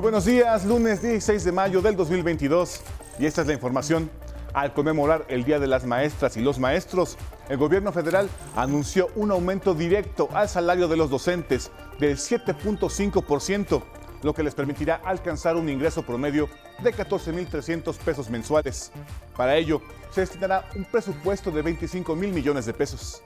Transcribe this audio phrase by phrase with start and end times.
[0.00, 2.80] Muy buenos días, lunes 16 de mayo del 2022
[3.18, 4.10] y esta es la información.
[4.54, 7.18] Al conmemorar el Día de las Maestras y los Maestros,
[7.50, 13.82] el gobierno federal anunció un aumento directo al salario de los docentes del 7.5%,
[14.22, 16.48] lo que les permitirá alcanzar un ingreso promedio
[16.82, 18.92] de 14.300 pesos mensuales.
[19.36, 23.22] Para ello, se destinará un presupuesto de 25 mil millones de pesos.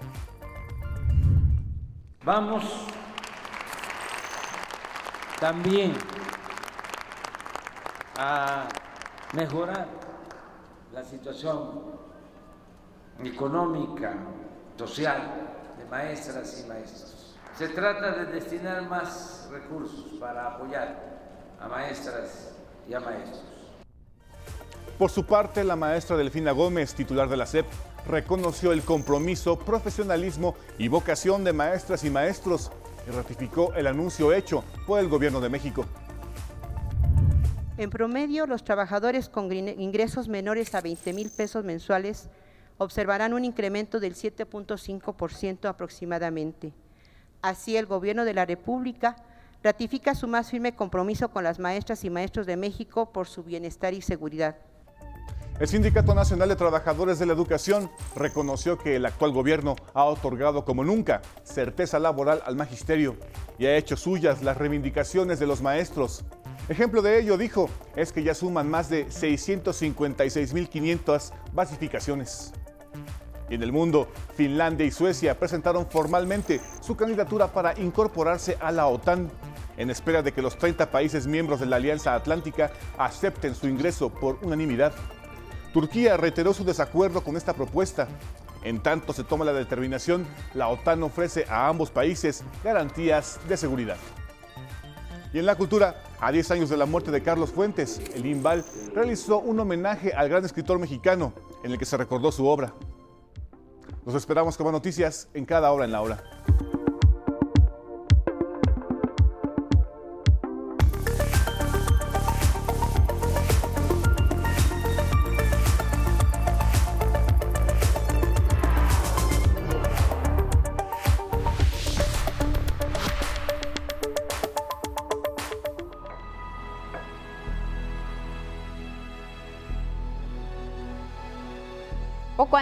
[2.25, 2.65] Vamos
[5.39, 5.93] también
[8.17, 8.69] a
[9.33, 9.87] mejorar
[10.93, 11.83] la situación
[13.23, 14.15] económica,
[14.77, 17.37] social de maestras y maestros.
[17.57, 21.15] Se trata de destinar más recursos para apoyar
[21.61, 22.53] a maestras
[22.89, 23.43] y a maestros.
[24.99, 27.67] Por su parte, la maestra Delfina Gómez, titular de la SEP,
[28.07, 32.71] reconoció el compromiso, profesionalismo y vocación de maestras y maestros
[33.09, 35.85] y ratificó el anuncio hecho por el Gobierno de México.
[37.77, 42.29] En promedio, los trabajadores con ingresos menores a 20 mil pesos mensuales
[42.79, 46.73] observarán un incremento del 7.5% aproximadamente.
[47.43, 49.17] Así, el Gobierno de la República
[49.63, 53.93] ratifica su más firme compromiso con las maestras y maestros de México por su bienestar
[53.93, 54.57] y seguridad.
[55.59, 60.65] El Sindicato Nacional de Trabajadores de la Educación reconoció que el actual gobierno ha otorgado
[60.65, 63.17] como nunca certeza laboral al magisterio
[63.59, 66.25] y ha hecho suyas las reivindicaciones de los maestros.
[66.67, 72.55] Ejemplo de ello, dijo, es que ya suman más de 656.500 basificaciones.
[73.51, 78.87] Y en el mundo, Finlandia y Suecia presentaron formalmente su candidatura para incorporarse a la
[78.87, 79.31] OTAN,
[79.77, 84.09] en espera de que los 30 países miembros de la Alianza Atlántica acepten su ingreso
[84.09, 84.95] por unanimidad.
[85.75, 88.09] Turquía reiteró su desacuerdo con esta propuesta.
[88.63, 93.99] En tanto se toma la determinación, la OTAN ofrece a ambos países garantías de seguridad.
[95.35, 98.65] Y en la cultura, a 10 años de la muerte de Carlos Fuentes, el IMBAL
[98.95, 101.33] realizó un homenaje al gran escritor mexicano
[101.65, 102.73] en el que se recordó su obra.
[104.07, 106.23] Los esperamos con más noticias en cada hora en la hora.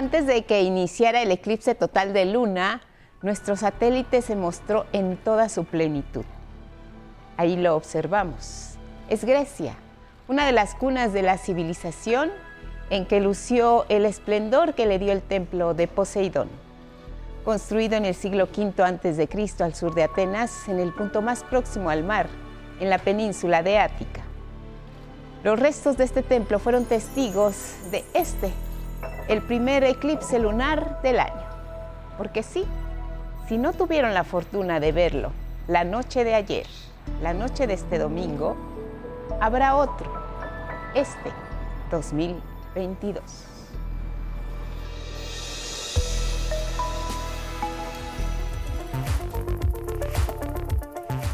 [0.03, 2.83] Antes de que iniciara el eclipse total de luna,
[3.23, 6.25] nuestro satélite se mostró en toda su plenitud.
[7.37, 8.75] Ahí lo observamos.
[9.09, 9.77] Es Grecia,
[10.27, 12.33] una de las cunas de la civilización
[12.91, 16.49] en que lució el esplendor que le dio el templo de Poseidón.
[17.45, 19.29] Construido en el siglo V a.C.
[19.61, 22.27] al sur de Atenas, en el punto más próximo al mar,
[22.81, 24.23] en la península de Ática.
[25.45, 28.53] Los restos de este templo fueron testigos de este
[29.29, 31.43] el primer eclipse lunar del año.
[32.19, 32.65] Porque sí,
[33.49, 35.33] si no tuvieron la fortuna de verlo
[35.69, 36.67] la noche de ayer,
[37.23, 38.57] la noche de este domingo,
[39.41, 40.13] habrá otro,
[40.95, 41.31] este
[41.91, 43.52] 2022.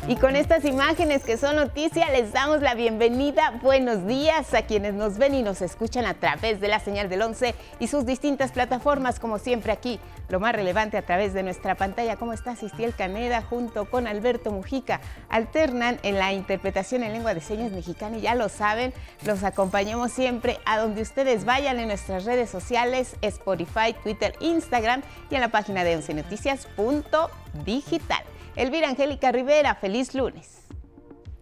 [0.09, 3.61] Y con estas imágenes que son noticia, les damos la bienvenida.
[3.61, 7.21] Buenos días a quienes nos ven y nos escuchan a través de la señal del
[7.21, 10.01] 11 y sus distintas plataformas, como siempre aquí.
[10.31, 12.17] Lo más relevante a través de nuestra pantalla.
[12.17, 15.03] ¿Cómo está Sistiel Caneda junto con Alberto Mujica?
[15.29, 18.95] Alternan en la interpretación en lengua de señas mexicana y ya lo saben,
[19.27, 25.35] los acompañamos siempre a donde ustedes vayan en nuestras redes sociales, Spotify, Twitter, Instagram y
[25.35, 28.25] en la página de 11 noticias.digital.
[28.59, 30.65] Elvira Angélica Rivera, feliz lunes.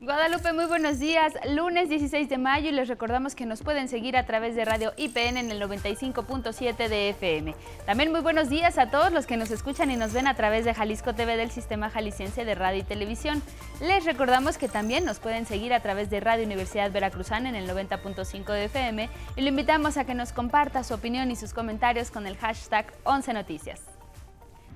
[0.02, 1.32] Guadalupe, muy buenos días.
[1.48, 4.92] Lunes 16 de mayo y les recordamos que nos pueden seguir a través de Radio
[4.98, 7.54] IPN en el 95.7 de FM.
[7.86, 10.66] También muy buenos días a todos los que nos escuchan y nos ven a través
[10.66, 13.42] de Jalisco TV del Sistema Jalisciense de Radio y Televisión.
[13.80, 17.66] Les recordamos que también nos pueden seguir a través de Radio Universidad Veracruzana en el
[17.66, 22.10] 90.5 de FM y lo invitamos a que nos comparta su opinión y sus comentarios
[22.10, 23.95] con el hashtag 11 Noticias.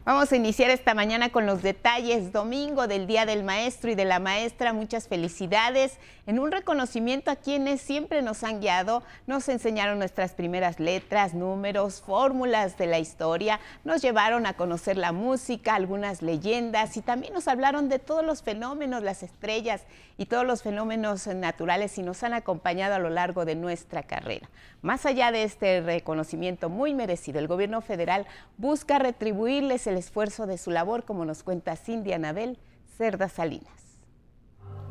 [0.03, 2.33] Vamos a iniciar esta mañana con los detalles.
[2.33, 4.73] Domingo del Día del Maestro y de la Maestra.
[4.73, 5.99] Muchas felicidades
[6.31, 12.03] en un reconocimiento a quienes siempre nos han guiado, nos enseñaron nuestras primeras letras, números,
[12.03, 17.49] fórmulas de la historia, nos llevaron a conocer la música, algunas leyendas y también nos
[17.49, 19.83] hablaron de todos los fenómenos, las estrellas
[20.19, 24.49] y todos los fenómenos naturales y nos han acompañado a lo largo de nuestra carrera.
[24.83, 28.27] Más allá de este reconocimiento muy merecido, el gobierno federal
[28.57, 32.59] busca retribuirles el esfuerzo de su labor, como nos cuenta Cindy Anabel
[32.99, 33.71] Cerda Salinas.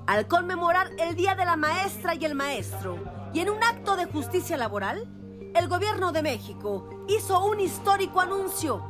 [0.07, 2.97] Al conmemorar el Día de la Maestra y el Maestro
[3.33, 5.07] y en un acto de justicia laboral,
[5.53, 8.83] el gobierno de México hizo un histórico anuncio.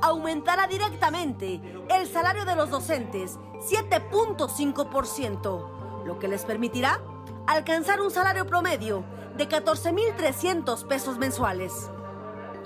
[0.00, 1.60] Aumentará directamente
[1.90, 3.38] el salario de los docentes
[3.70, 7.00] 7.5%, lo que les permitirá
[7.46, 9.04] alcanzar un salario promedio
[9.36, 11.90] de 14.300 pesos mensuales.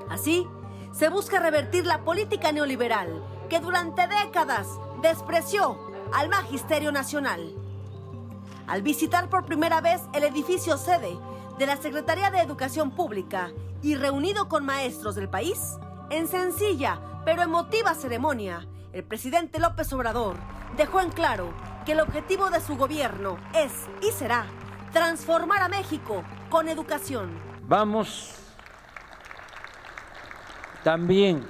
[0.09, 0.47] Así,
[0.97, 4.67] se busca revertir la política neoliberal que durante décadas
[5.03, 5.79] despreció
[6.13, 7.53] al Magisterio Nacional.
[8.67, 11.19] Al visitar por primera vez el edificio sede
[11.59, 13.51] de la Secretaría de Educación Pública
[13.83, 15.77] y reunido con maestros del país,
[16.11, 20.37] en sencilla pero emotiva ceremonia, el presidente López Obrador
[20.79, 21.53] dejó en claro
[21.85, 24.47] que el objetivo de su gobierno es y será
[24.93, 27.31] transformar a México con educación.
[27.69, 28.46] Vamos
[30.87, 31.45] también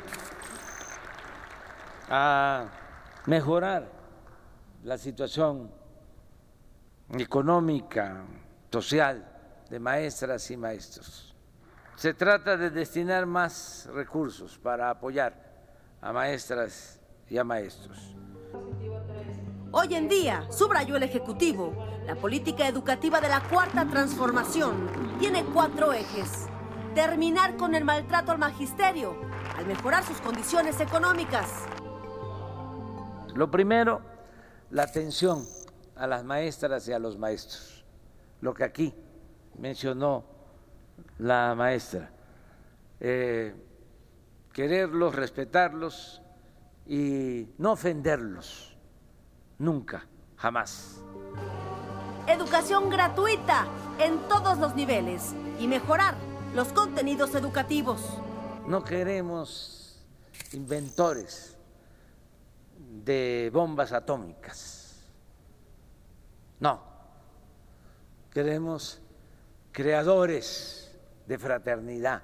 [2.08, 2.70] a
[3.26, 3.86] mejorar
[4.82, 5.70] la situación
[7.18, 8.24] económica,
[8.72, 9.30] social
[9.68, 11.36] de maestras y maestros.
[11.96, 15.34] Se trata de destinar más recursos para apoyar
[16.00, 16.98] a maestras
[17.28, 18.16] y a maestros.
[19.70, 21.74] Hoy en día, subrayó el Ejecutivo,
[22.06, 24.88] la política educativa de la Cuarta Transformación
[25.20, 26.46] tiene cuatro ejes.
[26.94, 29.25] Terminar con el maltrato al magisterio,
[29.56, 31.64] al mejorar sus condiciones económicas.
[33.34, 34.00] Lo primero,
[34.70, 35.46] la atención
[35.94, 37.84] a las maestras y a los maestros,
[38.40, 38.94] lo que aquí
[39.58, 40.24] mencionó
[41.18, 42.10] la maestra.
[43.00, 43.54] Eh,
[44.52, 46.22] quererlos, respetarlos
[46.86, 48.76] y no ofenderlos,
[49.58, 50.06] nunca,
[50.36, 51.02] jamás.
[52.26, 53.66] Educación gratuita
[53.98, 56.14] en todos los niveles y mejorar
[56.54, 58.00] los contenidos educativos.
[58.68, 60.00] No queremos
[60.52, 61.56] inventores
[63.04, 65.04] de bombas atómicas.
[66.58, 66.80] No.
[68.30, 69.00] Queremos
[69.70, 70.90] creadores
[71.26, 72.22] de fraternidad.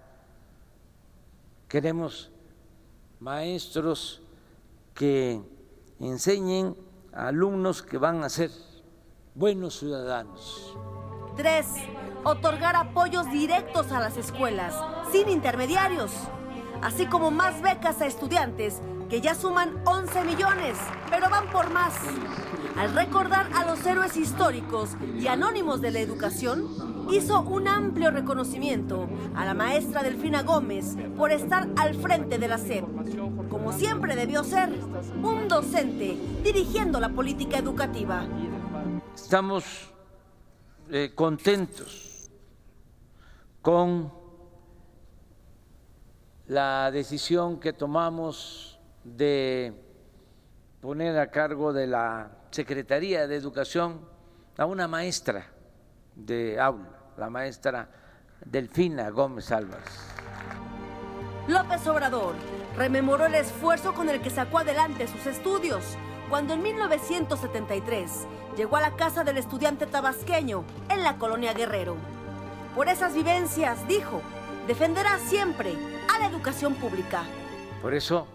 [1.68, 2.30] Queremos
[3.20, 4.20] maestros
[4.94, 5.40] que
[6.00, 6.76] enseñen
[7.12, 8.50] a alumnos que van a ser
[9.34, 10.76] buenos ciudadanos.
[11.36, 11.66] Tres,
[12.24, 14.74] otorgar apoyos directos a las escuelas,
[15.10, 16.12] sin intermediarios,
[16.82, 20.76] así como más becas a estudiantes que ya suman 11 millones,
[21.10, 21.94] pero van por más.
[22.76, 26.68] Al recordar a los héroes históricos y anónimos de la educación,
[27.10, 32.58] hizo un amplio reconocimiento a la maestra Delfina Gómez por estar al frente de la
[32.58, 32.84] SEP,
[33.48, 34.70] como siempre debió ser,
[35.22, 38.26] un docente dirigiendo la política educativa.
[39.14, 39.91] Estamos
[40.94, 42.28] eh, contentos
[43.62, 44.12] con
[46.48, 49.72] la decisión que tomamos de
[50.82, 54.06] poner a cargo de la Secretaría de Educación
[54.58, 55.46] a una maestra
[56.14, 57.88] de aula, la maestra
[58.44, 60.12] Delfina Gómez Álvarez.
[61.48, 62.34] López Obrador
[62.76, 65.96] rememoró el esfuerzo con el que sacó adelante sus estudios
[66.32, 68.26] cuando en 1973
[68.56, 71.94] llegó a la casa del estudiante tabasqueño en la colonia Guerrero.
[72.74, 74.22] Por esas vivencias, dijo,
[74.66, 75.74] defenderá siempre
[76.10, 77.22] a la educación pública.
[77.82, 78.26] Por eso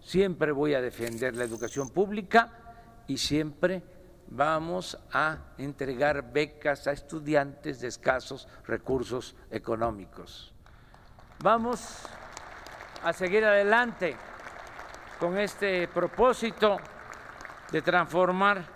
[0.00, 2.48] siempre voy a defender la educación pública
[3.06, 3.82] y siempre
[4.28, 10.54] vamos a entregar becas a estudiantes de escasos recursos económicos.
[11.40, 11.98] Vamos
[13.04, 14.16] a seguir adelante
[15.20, 16.78] con este propósito
[17.72, 18.66] de transformar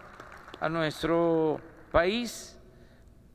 [0.59, 1.61] a nuestro
[1.93, 2.59] país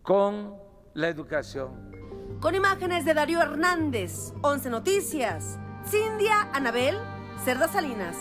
[0.01, 0.55] con
[0.95, 2.39] la educación.
[2.41, 6.97] Con imágenes de Darío Hernández, 11 Noticias, Cindia Anabel
[7.45, 8.17] Cerda Salinas.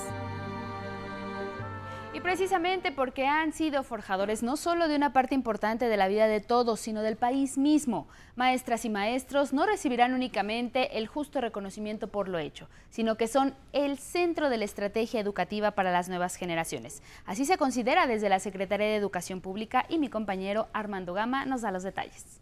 [2.13, 6.27] Y precisamente porque han sido forjadores no solo de una parte importante de la vida
[6.27, 8.09] de todos, sino del país mismo.
[8.35, 13.55] Maestras y maestros no recibirán únicamente el justo reconocimiento por lo hecho, sino que son
[13.73, 17.01] el centro de la estrategia educativa para las nuevas generaciones.
[17.27, 21.63] Así se considera desde la Secretaría de Educación Pública y mi compañero Armando Gama nos
[21.63, 22.41] da los detalles.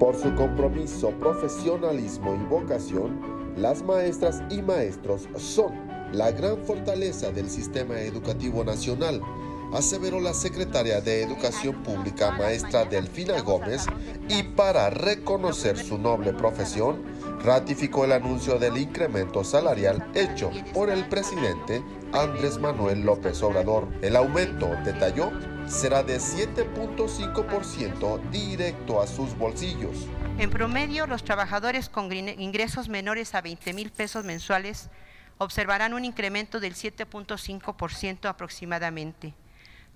[0.00, 7.50] Por su compromiso, profesionalismo y vocación, las maestras y maestros son la gran fortaleza del
[7.50, 9.20] sistema educativo nacional,
[9.72, 13.86] aseveró la secretaria de Educación Pública, maestra Delfina Gómez,
[14.28, 17.02] y para reconocer su noble profesión,
[17.42, 23.88] ratificó el anuncio del incremento salarial hecho por el presidente Andrés Manuel López Obrador.
[24.02, 25.30] El aumento, detalló,
[25.66, 30.08] será de 7.5% directo a sus bolsillos.
[30.38, 34.90] En promedio, los trabajadores con ingresos menores a 20 mil pesos mensuales
[35.40, 39.32] observarán un incremento del 7.5% aproximadamente.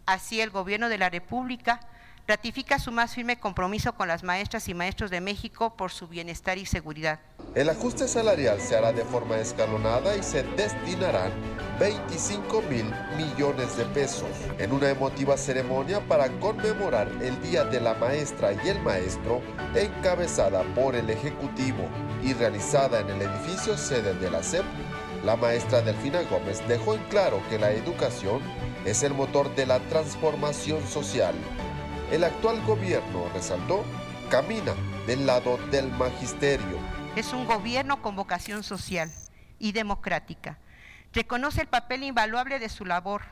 [0.06, 1.80] Así, el Gobierno de la República
[2.26, 6.56] ratifica su más firme compromiso con las maestras y maestros de México por su bienestar
[6.56, 7.20] y seguridad.
[7.54, 11.30] El ajuste salarial se hará de forma escalonada y se destinarán
[11.78, 12.86] 25 mil
[13.18, 18.68] millones de pesos en una emotiva ceremonia para conmemorar el Día de la Maestra y
[18.68, 19.42] el Maestro,
[19.74, 21.86] encabezada por el Ejecutivo
[22.22, 24.64] y realizada en el edificio sede de la SEP.
[25.24, 28.40] La maestra Delfina Gómez dejó en claro que la educación
[28.84, 31.34] es el motor de la transformación social
[32.10, 33.84] el actual gobierno, resaltó,
[34.30, 34.74] camina
[35.06, 36.78] del lado del magisterio.
[37.16, 39.10] Es un gobierno con vocación social
[39.58, 40.58] y democrática.
[41.12, 43.22] Reconoce el papel invaluable de su labor,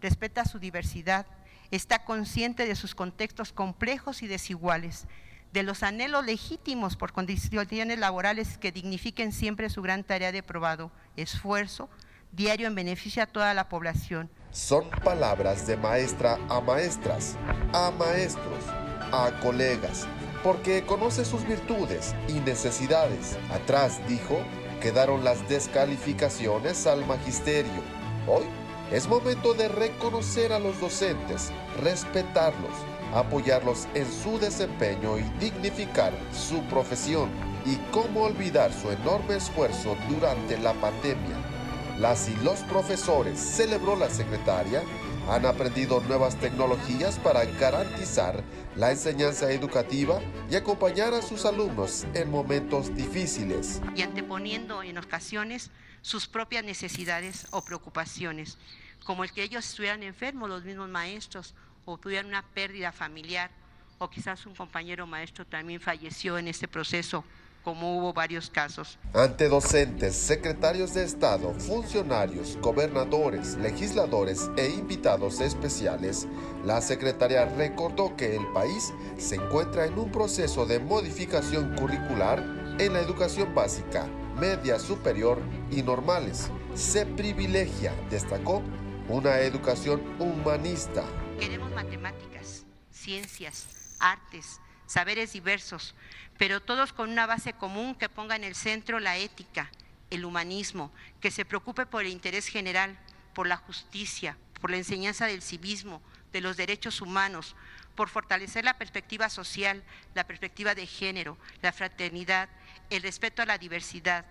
[0.00, 1.26] respeta su diversidad,
[1.70, 5.06] está consciente de sus contextos complejos y desiguales,
[5.52, 10.90] de los anhelos legítimos por condiciones laborales que dignifiquen siempre su gran tarea de probado
[11.16, 11.88] esfuerzo
[12.32, 17.36] diario en beneficio a toda la población son palabras de maestra a maestras,
[17.72, 18.64] a maestros,
[19.10, 20.06] a colegas,
[20.42, 23.38] porque conoce sus virtudes y necesidades.
[23.50, 24.38] Atrás, dijo,
[24.82, 27.82] quedaron las descalificaciones al magisterio.
[28.28, 28.44] Hoy
[28.92, 31.50] es momento de reconocer a los docentes,
[31.82, 32.74] respetarlos,
[33.14, 37.30] apoyarlos en su desempeño y dignificar su profesión.
[37.64, 41.36] Y cómo olvidar su enorme esfuerzo durante la pandemia
[41.98, 44.82] las y los profesores, celebró la secretaria,
[45.28, 48.42] han aprendido nuevas tecnologías para garantizar
[48.74, 50.20] la enseñanza educativa
[50.50, 53.80] y acompañar a sus alumnos en momentos difíciles.
[53.94, 55.70] Y anteponiendo en ocasiones
[56.00, 58.58] sus propias necesidades o preocupaciones,
[59.02, 61.54] como el que ellos estuvieran enfermos, los mismos maestros,
[61.84, 63.50] o tuvieran una pérdida familiar,
[63.98, 67.24] o quizás un compañero maestro también falleció en este proceso
[67.62, 68.98] como hubo varios casos.
[69.14, 76.26] Ante docentes, secretarios de Estado, funcionarios, gobernadores, legisladores e invitados especiales,
[76.64, 82.40] la secretaria recordó que el país se encuentra en un proceso de modificación curricular
[82.78, 84.06] en la educación básica,
[84.38, 85.38] media superior
[85.70, 86.50] y normales.
[86.74, 88.62] Se privilegia, destacó,
[89.08, 91.04] una educación humanista.
[91.38, 95.94] Queremos matemáticas, ciencias, artes, saberes diversos
[96.42, 99.70] pero todos con una base común que ponga en el centro la ética,
[100.10, 102.98] el humanismo, que se preocupe por el interés general,
[103.32, 107.54] por la justicia, por la enseñanza del civismo, de los derechos humanos,
[107.94, 112.48] por fortalecer la perspectiva social, la perspectiva de género, la fraternidad,
[112.90, 114.24] el respeto a la diversidad,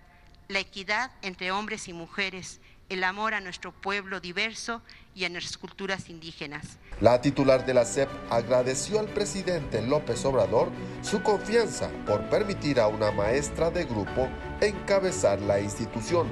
[0.50, 2.60] la equidad entre hombres y mujeres,
[2.92, 4.82] el amor a nuestro pueblo diverso
[5.16, 6.78] y a nuestras culturas indígenas.
[7.00, 10.70] La titular de la CEP agradeció al presidente López Obrador
[11.02, 14.28] su confianza por permitir a una maestra de grupo
[14.60, 16.28] encabezar la institución.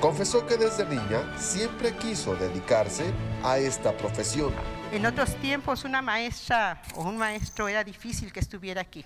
[0.00, 3.04] Confesó que desde niña siempre quiso dedicarse
[3.42, 4.54] a esta profesión.
[4.92, 9.04] En otros tiempos una maestra o un maestro era difícil que estuviera aquí.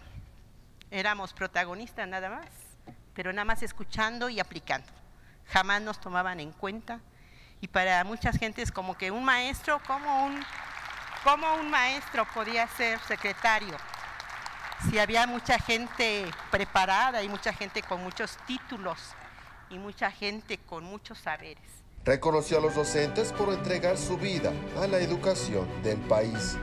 [0.90, 2.50] Éramos protagonistas nada más,
[3.14, 5.06] pero nada más escuchando y aplicando
[5.49, 7.00] jamás nos tomaban en cuenta.
[7.61, 10.45] Y para muchas gentes como que un maestro, como un,
[11.25, 13.76] como un maestro podía ser secretario?
[14.91, 19.15] Si había mucha gente preparada y mucha gente con muchos títulos
[19.71, 21.65] y mucha gente con muchos saberes.
[22.05, 26.57] Reconoció a los docentes por entregar su vida a la educación del país.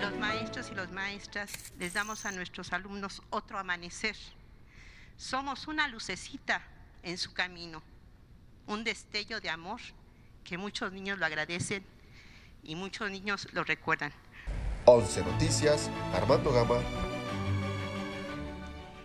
[0.00, 4.16] Los maestros y las maestras les damos a nuestros alumnos otro amanecer.
[5.16, 6.62] Somos una lucecita
[7.02, 7.82] en su camino
[8.70, 9.80] un destello de amor
[10.44, 11.84] que muchos niños lo agradecen
[12.62, 14.12] y muchos niños lo recuerdan.
[14.84, 16.76] 11 Noticias, Armando Gama.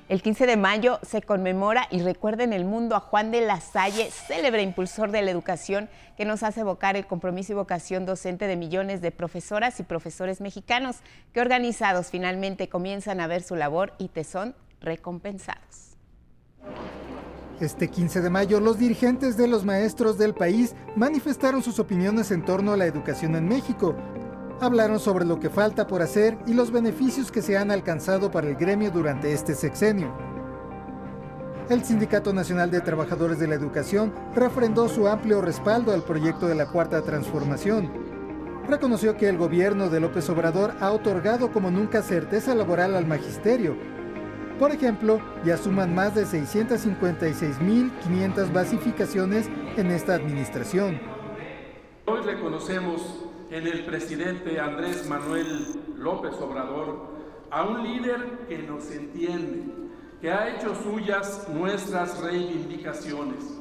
[0.08, 3.60] El 15 de mayo se conmemora y recuerda en el mundo a Juan de la
[3.60, 8.46] Salle, célebre impulsor de la educación, que nos hace evocar el compromiso y vocación docente
[8.46, 10.98] de millones de profesoras y profesores mexicanos
[11.34, 15.96] que organizados finalmente comienzan a ver su labor y te son recompensados.
[17.62, 22.44] Este 15 de mayo, los dirigentes de los maestros del país manifestaron sus opiniones en
[22.44, 23.96] torno a la educación en México.
[24.60, 28.50] Hablaron sobre lo que falta por hacer y los beneficios que se han alcanzado para
[28.50, 30.14] el gremio durante este sexenio.
[31.70, 36.56] El Sindicato Nacional de Trabajadores de la Educación refrendó su amplio respaldo al proyecto de
[36.56, 37.90] la Cuarta Transformación.
[38.68, 43.78] Reconoció que el gobierno de López Obrador ha otorgado como nunca certeza laboral al magisterio,
[44.60, 51.00] por ejemplo, ya suman más de 656.500 basificaciones en esta administración.
[52.06, 57.14] Hoy reconocemos en el presidente Andrés Manuel López Obrador
[57.52, 59.64] a un líder que nos entiende,
[60.22, 63.60] que ha hecho suyas nuestras reivindicaciones,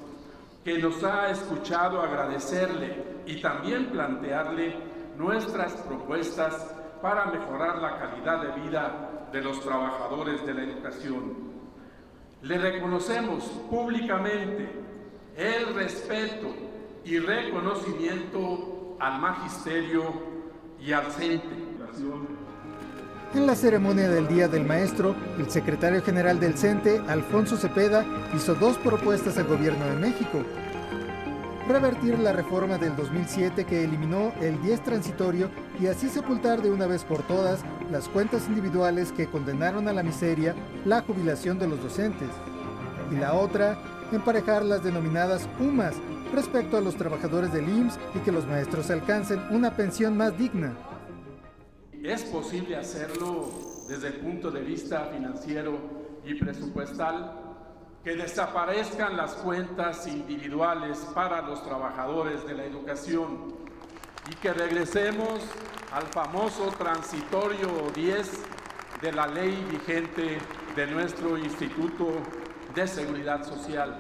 [0.64, 4.76] que nos ha escuchado agradecerle y también plantearle
[5.18, 6.54] nuestras propuestas
[7.02, 11.34] para mejorar la calidad de vida de los trabajadores de la educación.
[12.42, 14.68] Le reconocemos públicamente
[15.36, 16.54] el respeto
[17.04, 20.04] y reconocimiento al magisterio
[20.80, 21.64] y al CENTE.
[23.34, 28.54] En la ceremonia del Día del Maestro, el secretario general del CENTE, Alfonso Cepeda, hizo
[28.54, 30.44] dos propuestas al gobierno de México.
[31.66, 35.48] Revertir la reforma del 2007 que eliminó el 10 transitorio
[35.80, 40.02] y así sepultar de una vez por todas las cuentas individuales que condenaron a la
[40.02, 40.54] miseria
[40.84, 42.28] la jubilación de los docentes.
[43.10, 43.78] Y la otra,
[44.12, 45.94] emparejar las denominadas UMAS
[46.34, 50.76] respecto a los trabajadores del IMSS y que los maestros alcancen una pensión más digna.
[52.02, 53.48] Es posible hacerlo
[53.88, 55.78] desde el punto de vista financiero
[56.26, 57.43] y presupuestal,
[58.04, 63.54] que desaparezcan las cuentas individuales para los trabajadores de la educación
[64.30, 65.40] y que regresemos
[65.90, 68.30] al famoso transitorio 10
[69.00, 70.38] de la ley vigente
[70.76, 72.08] de nuestro Instituto
[72.74, 73.96] de Seguridad Social.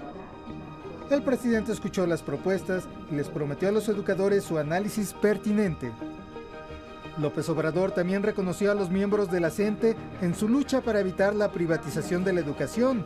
[1.10, 5.92] El presidente escuchó las propuestas y les prometió a los educadores su análisis pertinente.
[7.18, 11.34] López Obrador también reconoció a los miembros de la CENTE en su lucha para evitar
[11.34, 13.04] la privatización de la educación,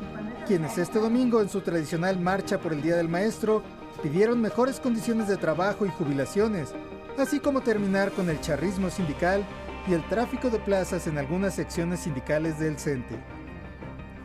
[0.48, 3.62] quienes este domingo en su tradicional marcha por el Día del Maestro
[4.02, 6.74] pidieron mejores condiciones de trabajo y jubilaciones,
[7.18, 9.44] así como terminar con el charrismo sindical
[9.86, 13.14] y el tráfico de plazas en algunas secciones sindicales del CENTE.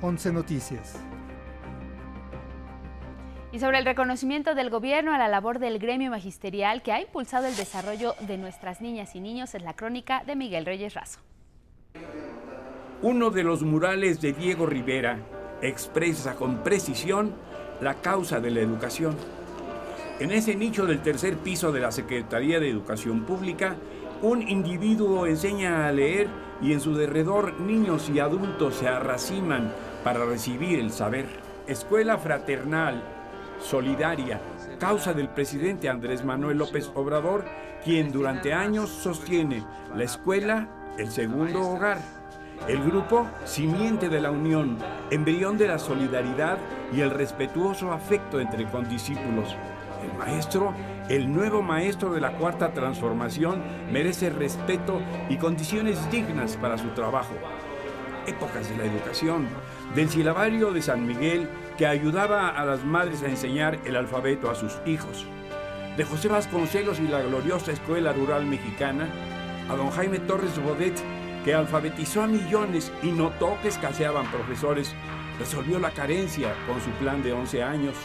[0.02, 0.96] 11 Noticias.
[3.52, 7.48] Y sobre el reconocimiento del gobierno a la labor del gremio magisterial que ha impulsado
[7.48, 11.20] el desarrollo de nuestras niñas y niños es la crónica de Miguel Reyes Razo.
[13.02, 15.20] Uno de los murales de Diego Rivera
[15.68, 17.32] expresa con precisión
[17.82, 19.16] la causa de la educación.
[20.20, 23.76] En ese nicho del tercer piso de la Secretaría de Educación Pública,
[24.22, 26.28] un individuo enseña a leer
[26.62, 29.74] y en su derredor niños y adultos se arraciman
[30.04, 31.26] para recibir el saber.
[31.68, 33.04] Escuela fraternal,
[33.60, 34.40] solidaria,
[34.80, 37.46] causa del presidente Andrés Manuel López Obrador,
[37.84, 42.23] quien durante años sostiene la escuela, el segundo hogar.
[42.68, 44.78] El grupo, simiente de la unión,
[45.12, 46.58] embrión de la solidaridad
[46.94, 49.54] y el respetuoso afecto entre condiscípulos.
[50.02, 50.74] El maestro,
[51.10, 57.34] el nuevo maestro de la cuarta transformación, merece respeto y condiciones dignas para su trabajo.
[58.28, 59.46] Épocas de la educación,
[59.94, 64.56] del silabario de San Miguel que ayudaba a las madres a enseñar el alfabeto a
[64.56, 65.28] sus hijos,
[65.98, 69.10] de José Vasconcelos y la gloriosa Escuela Rural Mexicana,
[69.70, 70.98] a don Jaime Torres Bodet,
[71.44, 74.94] que alfabetizó a millones y notó que escaseaban profesores,
[75.40, 77.96] resolvió la carencia con su plan de 11 años.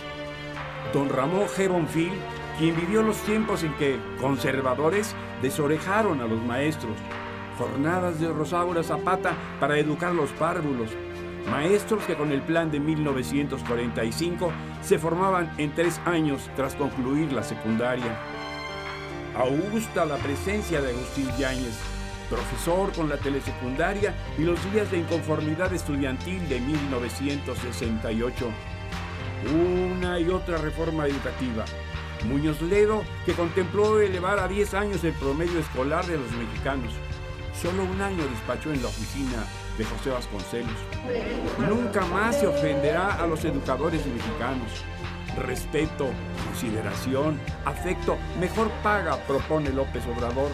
[0.92, 1.68] Don Ramón G.
[1.68, 2.12] Bonfil,
[2.58, 6.96] quien vivió los tiempos en que conservadores desorejaron a los maestros,
[7.58, 10.90] jornadas de Rosaura Zapata para educar los párvulos,
[11.50, 17.42] maestros que con el plan de 1945 se formaban en tres años tras concluir la
[17.42, 18.18] secundaria.
[19.36, 21.78] Augusta la presencia de Agustín Yáñez,
[22.28, 28.48] profesor con la telesecundaria y los días de inconformidad estudiantil de 1968.
[29.54, 31.64] Una y otra reforma educativa.
[32.24, 36.92] Muñoz Ledo, que contempló elevar a 10 años el promedio escolar de los mexicanos.
[37.60, 39.44] Solo un año despachó en la oficina
[39.76, 40.78] de José Vasconcelos.
[41.68, 44.84] Nunca más se ofenderá a los educadores mexicanos.
[45.36, 46.08] Respeto,
[46.46, 50.50] consideración, afecto, mejor paga, propone López Obrador.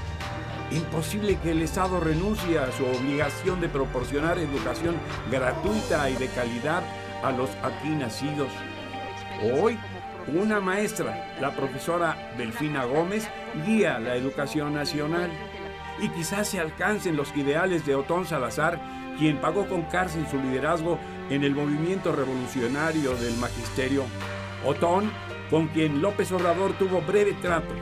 [0.74, 4.96] Imposible que el Estado renuncie a su obligación de proporcionar educación
[5.30, 6.82] gratuita y de calidad
[7.22, 8.48] a los aquí nacidos.
[9.40, 9.78] Hoy,
[10.26, 13.28] una maestra, la profesora Delfina Gómez,
[13.64, 15.30] guía la educación nacional.
[16.00, 18.80] Y quizás se alcancen los ideales de Otón Salazar
[19.16, 20.98] quien pagó con cárcel su liderazgo
[21.30, 24.06] en el movimiento revolucionario del magisterio.
[24.66, 25.12] Otón,
[25.50, 27.74] con quien López Obrador tuvo breve trato.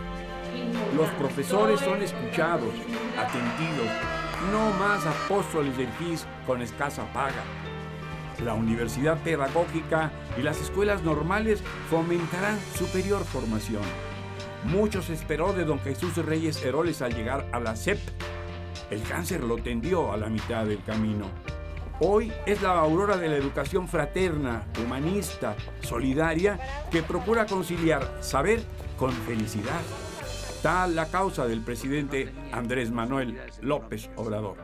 [0.97, 2.75] Los profesores son escuchados,
[3.19, 3.89] atendidos,
[4.51, 7.43] no más apóstoles del GIS con escasa paga.
[8.45, 13.83] La universidad pedagógica y las escuelas normales fomentarán superior formación.
[14.65, 17.99] Mucho se esperó de don Jesús Reyes Heroles al llegar a la CEP
[18.93, 21.25] el cáncer lo tendió a la mitad del camino.
[22.01, 26.59] Hoy es la aurora de la educación fraterna, humanista, solidaria,
[26.91, 28.63] que procura conciliar saber
[28.99, 29.81] con felicidad.
[30.63, 34.57] Tal la causa del presidente Andrés Manuel López Obrador.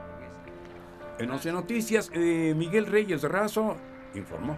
[1.19, 3.77] En 11 Noticias, eh, Miguel Reyes Razo
[4.15, 4.57] informó.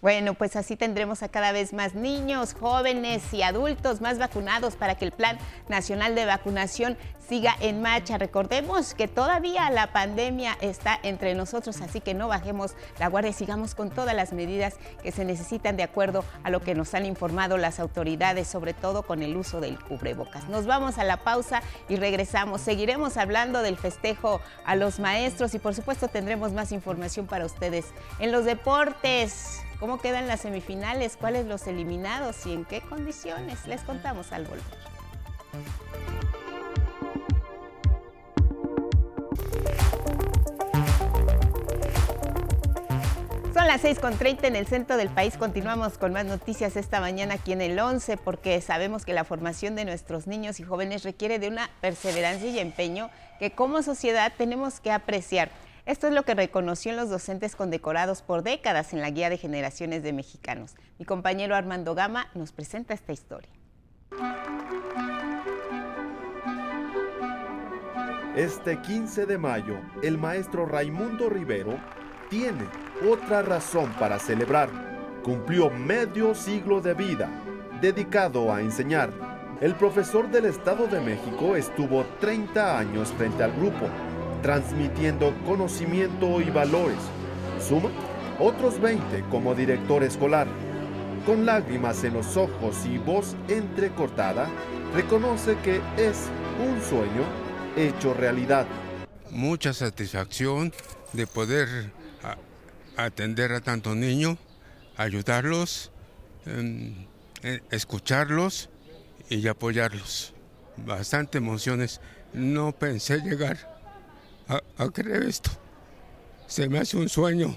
[0.01, 4.95] Bueno, pues así tendremos a cada vez más niños, jóvenes y adultos más vacunados para
[4.95, 5.37] que el Plan
[5.69, 6.97] Nacional de Vacunación
[7.29, 8.17] siga en marcha.
[8.17, 13.33] Recordemos que todavía la pandemia está entre nosotros, así que no bajemos la guardia y
[13.33, 17.05] sigamos con todas las medidas que se necesitan de acuerdo a lo que nos han
[17.05, 20.49] informado las autoridades, sobre todo con el uso del cubrebocas.
[20.49, 22.61] Nos vamos a la pausa y regresamos.
[22.61, 27.85] Seguiremos hablando del festejo a los maestros y por supuesto tendremos más información para ustedes
[28.17, 29.61] en los deportes.
[29.81, 31.17] ¿Cómo quedan las semifinales?
[31.17, 33.65] ¿Cuáles los eliminados y en qué condiciones?
[33.65, 34.63] Les contamos al volver.
[43.55, 45.35] Son las 6.30 en el centro del país.
[45.35, 49.75] Continuamos con más noticias esta mañana aquí en el 11 porque sabemos que la formación
[49.75, 54.79] de nuestros niños y jóvenes requiere de una perseverancia y empeño que como sociedad tenemos
[54.79, 55.49] que apreciar.
[55.85, 59.37] Esto es lo que reconoció en los docentes condecorados por décadas en la Guía de
[59.37, 60.75] Generaciones de Mexicanos.
[60.99, 63.49] Mi compañero Armando Gama nos presenta esta historia.
[68.35, 71.79] Este 15 de mayo, el maestro Raimundo Rivero
[72.29, 72.65] tiene
[73.09, 74.69] otra razón para celebrar.
[75.23, 77.29] Cumplió medio siglo de vida
[77.81, 79.11] dedicado a enseñar.
[79.59, 83.87] El profesor del Estado de México estuvo 30 años frente al grupo
[84.41, 86.99] transmitiendo conocimiento y valores.
[87.59, 87.89] Suma
[88.39, 90.47] otros 20 como director escolar.
[91.25, 94.49] Con lágrimas en los ojos y voz entrecortada,
[94.93, 96.27] reconoce que es
[96.59, 97.23] un sueño
[97.77, 98.65] hecho realidad.
[99.29, 100.73] Mucha satisfacción
[101.13, 101.91] de poder
[102.97, 104.37] atender a tantos niños,
[104.97, 105.91] ayudarlos,
[106.45, 107.07] em,
[107.43, 108.69] eh, escucharlos
[109.29, 110.33] y apoyarlos.
[110.77, 112.01] Bastante emociones.
[112.33, 113.70] No pensé llegar
[114.77, 115.49] a, creer esto.
[116.47, 117.55] Se me hace un sueño,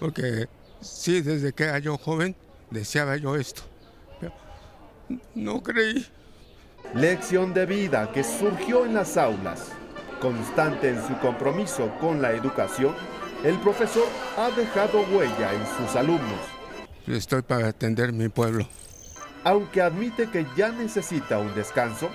[0.00, 0.48] porque
[0.80, 2.34] sí, desde que era yo joven
[2.70, 3.62] deseaba yo esto.
[4.20, 4.32] Pero
[5.34, 6.06] no creí.
[6.94, 9.68] Lección de vida que surgió en las aulas.
[10.20, 12.94] Constante en su compromiso con la educación,
[13.44, 16.40] el profesor ha dejado huella en sus alumnos.
[17.06, 18.66] Estoy para atender mi pueblo.
[19.44, 22.10] Aunque admite que ya necesita un descanso,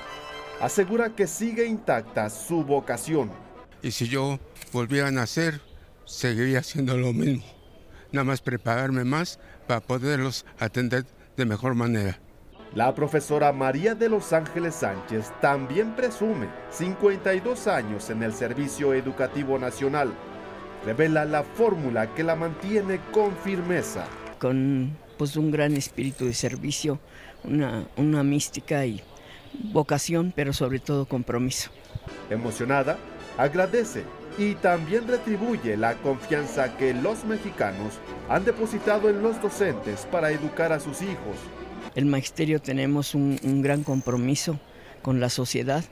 [0.60, 3.42] asegura que sigue intacta su vocación
[3.83, 4.39] y si yo
[4.71, 5.61] volviera a nacer,
[6.05, 7.43] seguiría haciendo lo mismo.
[8.11, 12.19] Nada más prepararme más para poderlos atender de mejor manera.
[12.73, 19.59] La profesora María de los Ángeles Sánchez también presume 52 años en el Servicio Educativo
[19.59, 20.11] Nacional.
[20.85, 24.05] Revela la fórmula que la mantiene con firmeza.
[24.39, 26.99] Con pues, un gran espíritu de servicio,
[27.43, 29.03] una, una mística y
[29.71, 31.69] vocación, pero sobre todo compromiso.
[32.29, 32.97] Emocionada,
[33.37, 34.03] agradece
[34.37, 40.71] y también retribuye la confianza que los mexicanos han depositado en los docentes para educar
[40.71, 41.37] a sus hijos.
[41.95, 44.59] El magisterio tenemos un, gran compromiso
[45.03, 45.83] con la sociedad,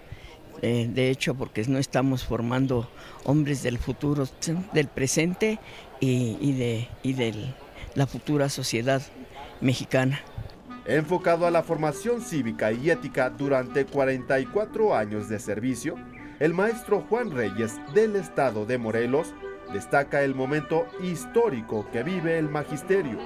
[0.61, 2.89] eh, de hecho porque no estamos formando
[3.23, 4.27] hombres del futuro,
[4.73, 5.59] del presente
[5.99, 7.53] y, de, y de
[7.93, 9.01] la futura sociedad
[9.59, 10.21] mexicana.
[10.85, 15.95] Enfocado a la formación cívica y ética durante 44 años de servicio,
[16.41, 19.27] el maestro Juan Reyes del estado de Morelos
[19.71, 23.19] destaca el momento histórico que vive el magisterio.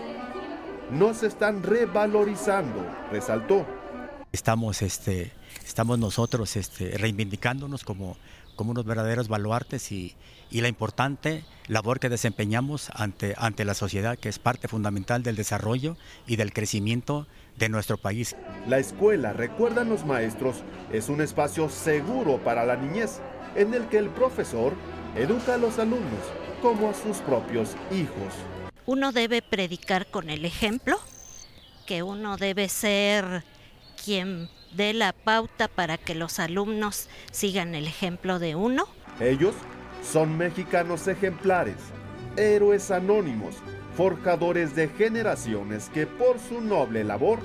[0.92, 3.66] No se están revalorizando, resaltó.
[4.34, 5.32] Estamos este,
[5.66, 8.18] estamos nosotros este, reivindicándonos como,
[8.58, 10.14] como unos verdaderos baluartes y,
[10.52, 15.38] y, la importante labor que desempeñamos ante, ante la sociedad, que es parte fundamental del
[15.38, 15.96] desarrollo
[16.28, 18.36] y del crecimiento de nuestro país.
[18.68, 23.20] La escuela, recuerdan los maestros, es un espacio seguro para la niñez,
[23.56, 24.74] en el que el profesor
[25.16, 26.22] educa a los alumnos
[26.62, 28.34] como a sus propios hijos.
[28.86, 31.00] Uno debe predicar con el ejemplo,
[31.86, 33.44] que uno debe ser
[34.04, 38.88] quien dé la pauta para que los alumnos sigan el ejemplo de uno.
[39.20, 39.56] Ellos
[40.04, 41.78] son mexicanos ejemplares,
[42.36, 43.56] héroes anónimos,
[43.96, 47.40] forjadores de generaciones que por su noble labor,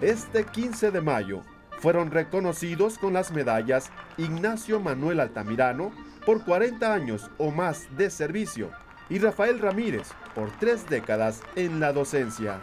[0.00, 1.42] este 15 de mayo,
[1.78, 5.92] fueron reconocidos con las medallas Ignacio Manuel Altamirano
[6.26, 8.70] por 40 años o más de servicio
[9.08, 12.60] y Rafael Ramírez por tres décadas en la docencia.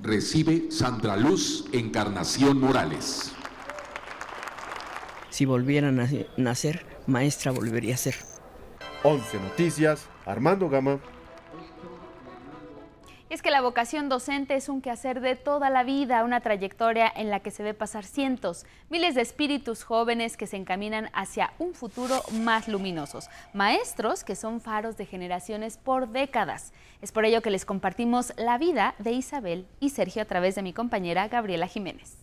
[0.00, 3.32] Recibe Sandra Luz Encarnación Morales.
[5.30, 8.16] Si volvieran a nacer, maestra volvería a ser.
[9.04, 11.00] 11 Noticias, Armando Gama.
[13.32, 17.30] Es que la vocación docente es un quehacer de toda la vida, una trayectoria en
[17.30, 21.72] la que se ve pasar cientos, miles de espíritus jóvenes que se encaminan hacia un
[21.72, 26.74] futuro más luminosos, maestros que son faros de generaciones por décadas.
[27.00, 30.62] Es por ello que les compartimos la vida de Isabel y Sergio a través de
[30.62, 32.18] mi compañera Gabriela Jiménez.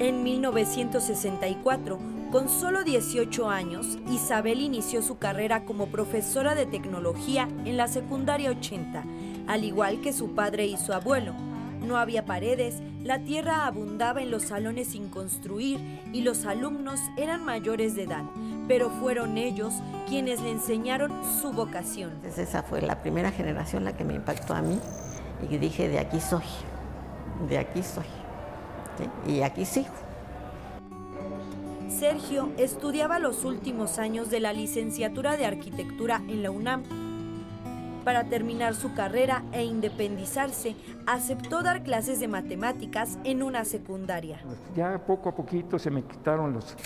[0.00, 7.76] En 1964, con solo 18 años, Isabel inició su carrera como profesora de tecnología en
[7.76, 9.04] la secundaria 80,
[9.46, 11.32] al igual que su padre y su abuelo.
[11.80, 15.80] No había paredes, la tierra abundaba en los salones sin construir
[16.12, 18.24] y los alumnos eran mayores de edad,
[18.66, 19.72] pero fueron ellos
[20.06, 22.12] quienes le enseñaron su vocación.
[22.24, 24.78] esa fue la primera generación la que me impactó a mí
[25.48, 26.44] y dije, de aquí soy,
[27.48, 28.06] de aquí soy.
[29.26, 30.07] Y aquí sigo.
[31.98, 36.84] Sergio estudiaba los últimos años de la licenciatura de arquitectura en la UNAM.
[38.04, 40.76] Para terminar su carrera e independizarse,
[41.08, 44.38] aceptó dar clases de matemáticas en una secundaria.
[44.76, 46.76] Ya poco a poquito se me quitaron los,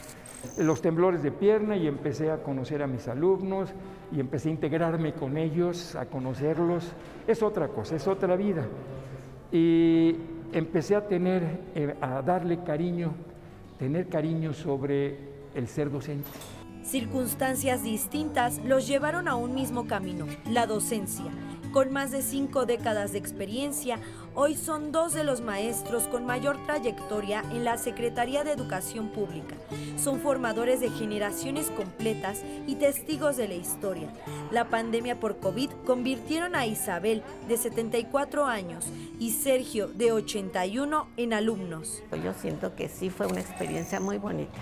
[0.56, 3.68] los temblores de pierna y empecé a conocer a mis alumnos
[4.12, 6.90] y empecé a integrarme con ellos, a conocerlos.
[7.26, 8.66] Es otra cosa, es otra vida.
[9.52, 10.16] Y
[10.54, 13.12] empecé a tener, eh, a darle cariño,
[13.82, 15.18] tener cariño sobre
[15.56, 16.30] el ser docente.
[16.84, 21.24] Circunstancias distintas los llevaron a un mismo camino, la docencia.
[21.72, 23.98] Con más de cinco décadas de experiencia,
[24.34, 29.56] hoy son dos de los maestros con mayor trayectoria en la Secretaría de Educación Pública.
[29.96, 34.12] Son formadores de generaciones completas y testigos de la historia.
[34.50, 38.84] La pandemia por COVID convirtieron a Isabel, de 74 años,
[39.18, 42.02] y Sergio, de 81, en alumnos.
[42.22, 44.60] Yo siento que sí fue una experiencia muy bonita,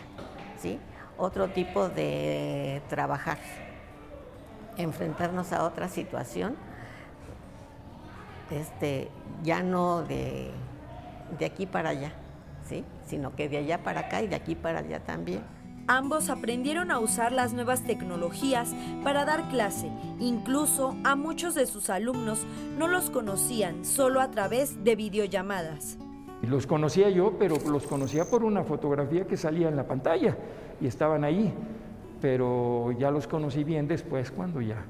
[0.63, 0.79] ¿sí?
[1.19, 3.39] Otro tipo de trabajar,
[4.77, 6.70] enfrentarnos a otra situación
[8.51, 9.09] este,
[9.43, 10.51] ya no de,
[11.39, 12.13] de aquí para allá,
[12.69, 12.85] ¿sí?
[13.07, 15.43] sino que de allá para acá y de aquí para allá también.
[15.87, 19.91] Ambos aprendieron a usar las nuevas tecnologías para dar clase.
[20.21, 22.47] Incluso a muchos de sus alumnos
[22.79, 25.99] no los conocían solo a través de videollamadas.
[26.43, 30.37] Los conocía yo, pero los conocía por una fotografía que salía en la pantalla
[30.81, 31.53] y estaban ahí.
[32.21, 34.85] Pero ya los conocí bien después cuando ya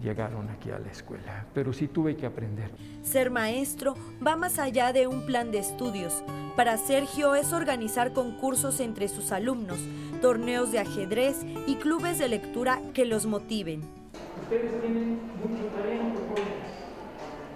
[0.00, 2.70] llegaron aquí a la escuela, pero sí tuve que aprender.
[3.02, 6.22] Ser maestro va más allá de un plan de estudios.
[6.56, 9.78] Para Sergio es organizar concursos entre sus alumnos,
[10.20, 13.80] torneos de ajedrez y clubes de lectura que los motiven.
[14.42, 16.20] Ustedes tienen mucho talento,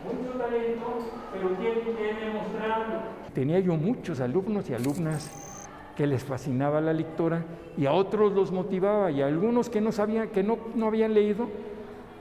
[0.04, 0.98] mucho talento,
[1.32, 3.00] pero tienen que demostrarlo.
[3.34, 5.30] Tenía yo muchos alumnos y alumnas
[5.96, 7.44] que les fascinaba la lectura
[7.76, 11.14] y a otros los motivaba y a algunos que no sabían, que no, no habían
[11.14, 11.48] leído,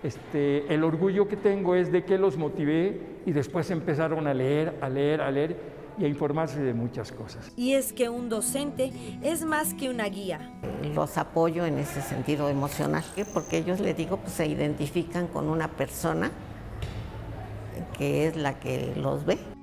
[0.06, 4.78] este, el orgullo que tengo es de que los motivé y después empezaron a leer,
[4.82, 5.58] a leer, a leer
[5.98, 7.52] y a informarse de muchas cosas.
[7.56, 8.92] Y es que un docente
[9.24, 10.52] es más que una guía.
[10.94, 15.70] Los apoyo en ese sentido emocional, porque ellos, les digo, pues se identifican con una
[15.70, 16.32] persona
[17.98, 19.55] que es la que los ve.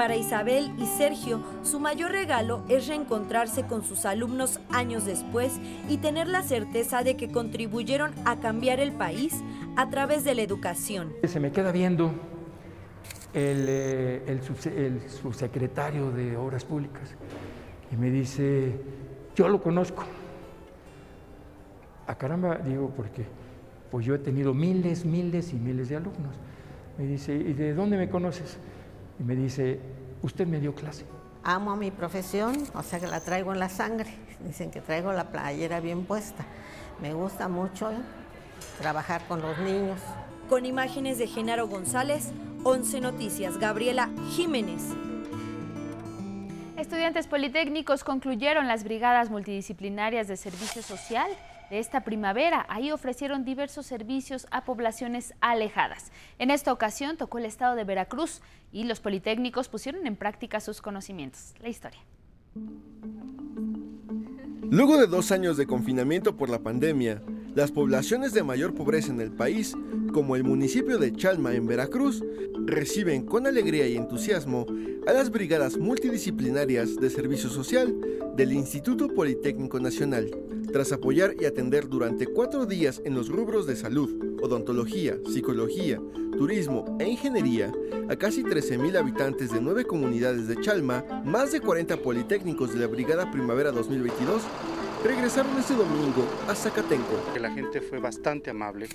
[0.00, 5.60] Para Isabel y Sergio, su mayor regalo es reencontrarse con sus alumnos años después
[5.90, 9.42] y tener la certeza de que contribuyeron a cambiar el país
[9.76, 11.12] a través de la educación.
[11.28, 12.12] Se me queda viendo
[13.34, 17.14] el, eh, el, subsecretario de Obras Públicas
[17.92, 18.80] y me dice,
[19.36, 20.04] yo lo conozco.
[22.06, 23.26] A caramba, digo, porque
[23.90, 26.36] pues yo he tenido miles, miles y miles de alumnos.
[26.96, 28.56] Me dice, ¿y de dónde me conoces?
[29.20, 29.78] Y me dice,
[30.22, 31.04] usted me dio clase.
[31.44, 34.10] amo a mi profesión, o sea que la traigo en la sangre.
[34.40, 36.46] Dicen que traigo la playera bien puesta.
[37.02, 37.90] Me gusta mucho
[38.78, 40.00] trabajar con los niños.
[40.48, 42.32] Con imágenes de Genaro González,
[42.64, 44.82] 11 Noticias, Gabriela Jiménez.
[46.78, 51.30] Estudiantes politécnicos concluyeron las brigadas multidisciplinarias de servicio social
[51.70, 52.66] de esta primavera.
[52.68, 56.12] Ahí ofrecieron diversos servicios a poblaciones alejadas.
[56.38, 60.82] En esta ocasión tocó el estado de Veracruz y los politécnicos pusieron en práctica sus
[60.82, 61.54] conocimientos.
[61.60, 62.00] La historia.
[64.70, 67.22] Luego de dos años de confinamiento por la pandemia,
[67.54, 69.76] las poblaciones de mayor pobreza en el país,
[70.12, 72.22] como el municipio de Chalma en Veracruz,
[72.66, 74.66] reciben con alegría y entusiasmo
[75.08, 77.92] a las brigadas multidisciplinarias de servicio social
[78.36, 80.30] del Instituto Politécnico Nacional,
[80.72, 86.00] tras apoyar y atender durante cuatro días en los rubros de salud, odontología, psicología,
[86.36, 87.72] turismo e ingeniería
[88.08, 92.86] a casi 13.000 habitantes de nueve comunidades de Chalma, más de 40 politécnicos de la
[92.86, 94.42] Brigada Primavera 2022
[95.04, 97.22] regresaron este domingo a Zacatenco.
[97.40, 98.88] La gente fue bastante amable,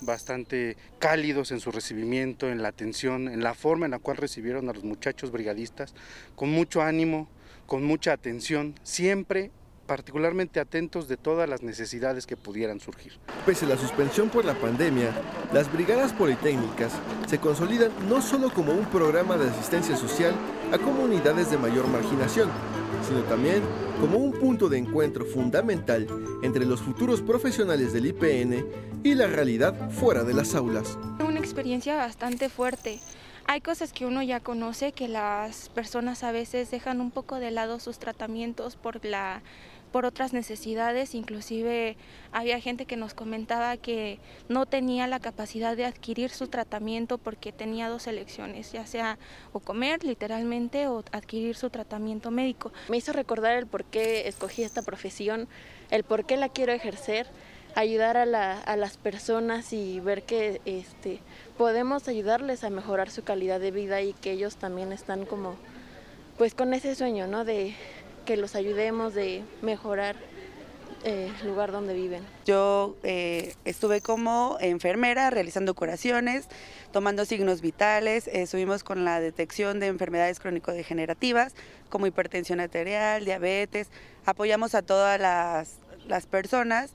[0.00, 4.68] bastante cálidos en su recibimiento, en la atención, en la forma en la cual recibieron
[4.68, 5.94] a los muchachos brigadistas,
[6.36, 7.28] con mucho ánimo,
[7.66, 9.50] con mucha atención, siempre
[9.88, 13.14] particularmente atentos de todas las necesidades que pudieran surgir.
[13.46, 15.10] Pese a la suspensión por la pandemia,
[15.52, 16.92] las brigadas politécnicas
[17.26, 20.34] se consolidan no solo como un programa de asistencia social
[20.72, 22.50] a comunidades de mayor marginación,
[23.08, 23.62] sino también
[23.98, 26.06] como un punto de encuentro fundamental
[26.42, 28.66] entre los futuros profesionales del IPN
[29.02, 30.98] y la realidad fuera de las aulas.
[31.18, 33.00] Una experiencia bastante fuerte.
[33.46, 37.50] Hay cosas que uno ya conoce que las personas a veces dejan un poco de
[37.50, 39.40] lado sus tratamientos por la
[39.88, 41.96] por otras necesidades, inclusive
[42.32, 47.52] había gente que nos comentaba que no tenía la capacidad de adquirir su tratamiento porque
[47.52, 49.18] tenía dos elecciones, ya sea
[49.52, 52.72] o comer literalmente o adquirir su tratamiento médico.
[52.88, 55.48] Me hizo recordar el por qué escogí esta profesión,
[55.90, 57.26] el por qué la quiero ejercer,
[57.74, 58.26] ayudar a,
[58.76, 61.20] las personas y ver que este,
[61.56, 65.56] podemos ayudarles a mejorar su calidad de vida y que ellos también están como
[66.38, 67.44] pues con ese sueño, ¿no?
[67.44, 67.74] De,
[68.28, 70.14] que los ayudemos de mejorar
[71.02, 72.22] eh, el lugar donde viven.
[72.44, 76.46] Yo eh, estuve como enfermera realizando curaciones,
[76.92, 81.54] tomando signos vitales, eh, estuvimos con la detección de enfermedades crónico-degenerativas
[81.88, 83.88] como hipertensión arterial, diabetes,
[84.26, 86.92] apoyamos a todas las, las personas.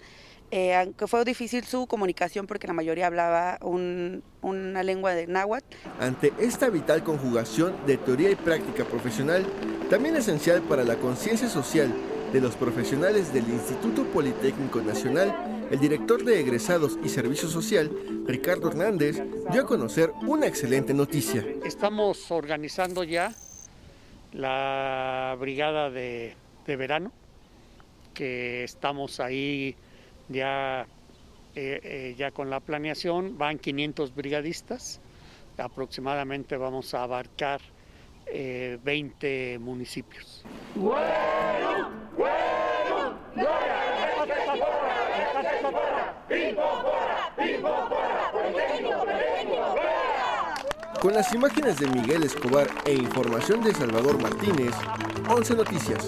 [0.75, 5.75] Aunque fue difícil su comunicación porque la mayoría hablaba una lengua de náhuatl.
[5.99, 9.45] Ante esta vital conjugación de teoría y práctica profesional,
[9.89, 11.93] también esencial para la conciencia social
[12.31, 15.35] de los profesionales del Instituto Politécnico Nacional,
[15.69, 17.91] el director de egresados y servicio social,
[18.25, 21.45] Ricardo Hernández, dio a conocer una excelente noticia.
[21.63, 23.33] Estamos organizando ya
[24.33, 26.35] la brigada de,
[26.65, 27.11] verano,
[28.15, 29.75] que estamos ahí
[30.33, 30.87] ya,
[31.55, 34.99] eh, eh, ya con la planeación, van 500 brigadistas,
[35.57, 37.61] aproximadamente vamos a abarcar
[38.25, 40.43] 20 eh, municipios.
[51.01, 54.73] Con las imágenes de Miguel Escobar e información de Salvador Martínez,
[55.29, 56.07] 11 Noticias.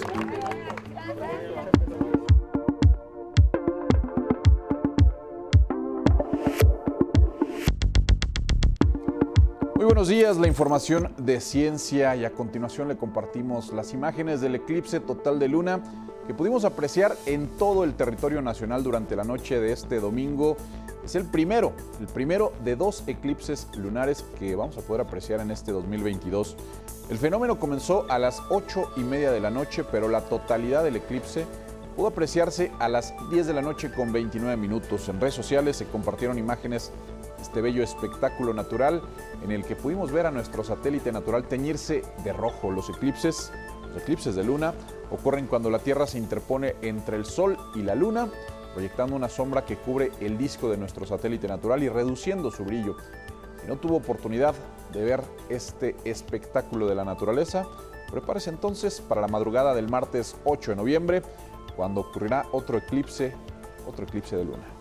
[9.86, 14.98] Buenos días, la información de ciencia y a continuación le compartimos las imágenes del eclipse
[14.98, 15.80] total de luna
[16.26, 20.56] que pudimos apreciar en todo el territorio nacional durante la noche de este domingo.
[21.04, 25.52] Es el primero, el primero de dos eclipses lunares que vamos a poder apreciar en
[25.52, 26.56] este 2022.
[27.08, 30.96] El fenómeno comenzó a las 8 y media de la noche, pero la totalidad del
[30.96, 31.46] eclipse
[31.94, 35.08] pudo apreciarse a las 10 de la noche con 29 minutos.
[35.08, 36.90] En redes sociales se compartieron imágenes
[37.46, 39.00] este bello espectáculo natural
[39.42, 42.70] en el que pudimos ver a nuestro satélite natural teñirse de rojo.
[42.72, 43.52] Los eclipses,
[43.88, 44.74] los eclipses de luna,
[45.10, 48.28] ocurren cuando la Tierra se interpone entre el Sol y la Luna,
[48.74, 52.96] proyectando una sombra que cubre el disco de nuestro satélite natural y reduciendo su brillo.
[53.60, 54.54] Si no tuvo oportunidad
[54.92, 57.64] de ver este espectáculo de la naturaleza,
[58.10, 61.22] prepárese entonces para la madrugada del martes 8 de noviembre,
[61.76, 63.34] cuando ocurrirá otro eclipse,
[63.86, 64.75] otro eclipse de luna.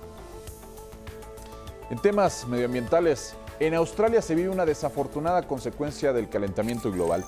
[1.91, 7.23] En temas medioambientales, en Australia se vive una desafortunada consecuencia del calentamiento global.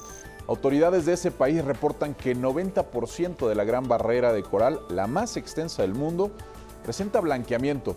[0.48, 5.38] Autoridades de ese país reportan que 90% de la gran barrera de coral, la más
[5.38, 6.32] extensa del mundo,
[6.84, 7.96] presenta blanqueamiento,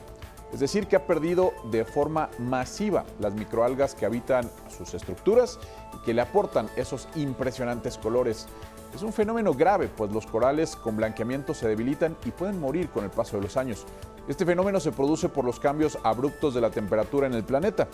[0.53, 5.59] es decir, que ha perdido de forma masiva las microalgas que habitan sus estructuras
[5.95, 8.49] y que le aportan esos impresionantes colores.
[8.95, 13.05] Es un fenómeno grave, pues los corales con blanqueamiento se debilitan y pueden morir con
[13.05, 13.87] el paso de los años.
[14.29, 17.89] Este fenómeno se produce por los cambios abruptos de la temperatura en el planeta.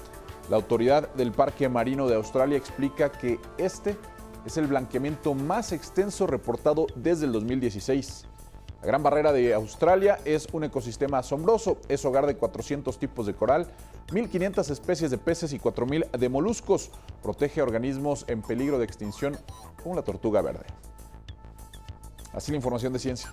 [0.48, 3.96] La autoridad del Parque Marino de Australia explica que este
[4.46, 8.24] es el blanqueamiento más extenso reportado desde el 2016.
[8.80, 13.34] La Gran Barrera de Australia es un ecosistema asombroso, es hogar de 400 tipos de
[13.34, 13.66] coral,
[14.08, 16.90] 1.500 especies de peces y 4.000 de moluscos.
[17.22, 19.36] Protege organismos en peligro de extinción
[19.86, 20.66] como la tortuga verde.
[22.32, 23.32] Así la información de ciencia.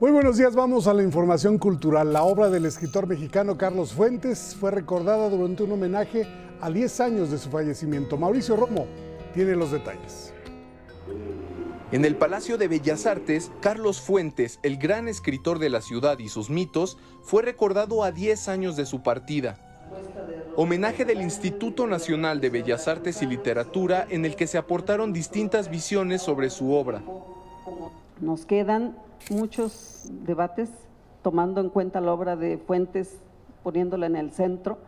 [0.00, 2.12] Muy buenos días, vamos a la información cultural.
[2.12, 6.26] La obra del escritor mexicano Carlos Fuentes fue recordada durante un homenaje
[6.60, 8.16] a 10 años de su fallecimiento.
[8.16, 8.88] Mauricio Romo
[9.32, 10.31] tiene los detalles.
[11.92, 16.30] En el Palacio de Bellas Artes, Carlos Fuentes, el gran escritor de la ciudad y
[16.30, 19.58] sus mitos, fue recordado a 10 años de su partida.
[20.56, 25.68] Homenaje del Instituto Nacional de Bellas Artes y Literatura en el que se aportaron distintas
[25.68, 27.02] visiones sobre su obra.
[28.22, 28.96] Nos quedan
[29.28, 30.70] muchos debates
[31.22, 33.18] tomando en cuenta la obra de Fuentes,
[33.62, 34.78] poniéndola en el centro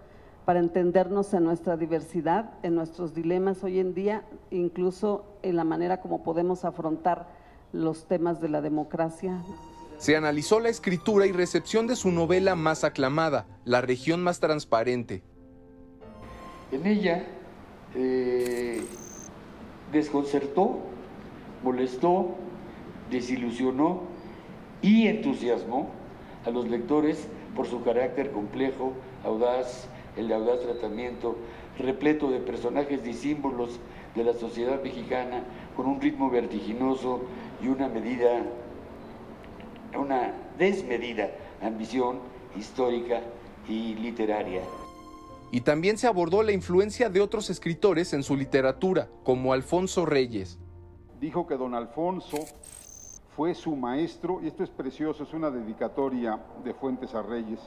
[0.45, 6.01] para entendernos en nuestra diversidad, en nuestros dilemas hoy en día, incluso en la manera
[6.01, 7.29] como podemos afrontar
[7.73, 9.43] los temas de la democracia.
[9.97, 15.23] Se analizó la escritura y recepción de su novela más aclamada, La región más transparente.
[16.73, 17.25] En ella
[17.95, 18.83] eh,
[19.93, 20.81] desconcertó,
[21.63, 22.35] molestó,
[23.11, 24.03] desilusionó
[24.83, 25.89] y entusiasmó
[26.45, 28.93] a los lectores por su carácter complejo,
[29.25, 31.37] audaz, el de audaz tratamiento,
[31.79, 33.79] repleto de personajes y símbolos
[34.15, 35.45] de la sociedad mexicana,
[35.77, 37.23] con un ritmo vertiginoso
[37.63, 38.43] y una medida,
[39.97, 42.19] una desmedida ambición
[42.57, 43.21] histórica
[43.69, 44.63] y literaria.
[45.51, 50.59] Y también se abordó la influencia de otros escritores en su literatura, como Alfonso Reyes.
[51.21, 52.39] Dijo que don Alfonso
[53.37, 57.61] fue su maestro, y esto es precioso, es una dedicatoria de Fuentes a Reyes,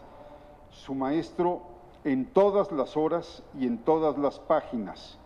[0.70, 5.18] su maestro en todas las horas y en todas las páginas,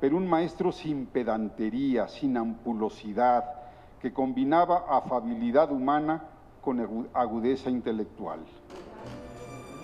[0.00, 3.44] pero un maestro sin pedantería, sin ampulosidad,
[4.00, 6.24] que combinaba afabilidad humana
[6.60, 8.40] con agudeza intelectual.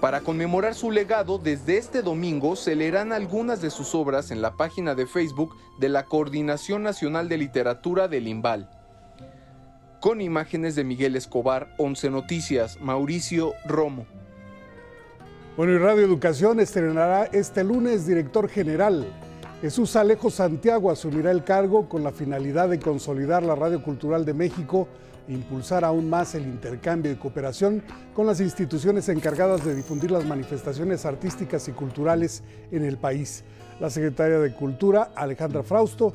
[0.00, 4.56] Para conmemorar su legado, desde este domingo se leerán algunas de sus obras en la
[4.56, 8.68] página de Facebook de la Coordinación Nacional de Literatura del IMBAL.
[10.00, 14.06] Con imágenes de Miguel Escobar, 11 Noticias, Mauricio Romo.
[15.54, 19.06] Bueno, y Radio Educación estrenará este lunes director general.
[19.60, 24.32] Jesús Alejo Santiago asumirá el cargo con la finalidad de consolidar la radio cultural de
[24.32, 24.88] México
[25.28, 27.82] e impulsar aún más el intercambio y cooperación
[28.14, 33.44] con las instituciones encargadas de difundir las manifestaciones artísticas y culturales en el país.
[33.78, 36.14] La secretaria de Cultura, Alejandra Frausto,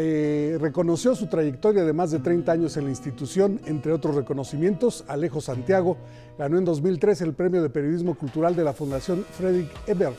[0.00, 5.04] eh, reconoció su trayectoria de más de 30 años en la institución, entre otros reconocimientos.
[5.08, 5.96] Alejo Santiago
[6.38, 10.14] ganó en 2003 el premio de periodismo cultural de la Fundación Frederick Ebert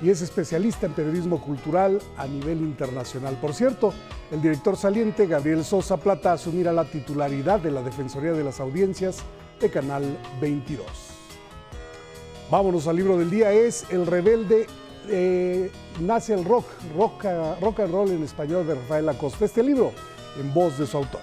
[0.00, 3.36] y es especialista en periodismo cultural a nivel internacional.
[3.40, 3.92] Por cierto,
[4.30, 9.24] el director saliente Gabriel Sosa Plata asumirá la titularidad de la Defensoría de las Audiencias
[9.60, 10.04] de Canal
[10.40, 10.86] 22.
[12.48, 14.68] Vámonos al libro del día, es El rebelde
[15.08, 17.24] eh, nace el rock, rock,
[17.60, 19.44] rock and roll en español de Rafael Acosta.
[19.44, 19.92] Este libro
[20.38, 21.20] en voz de su autor.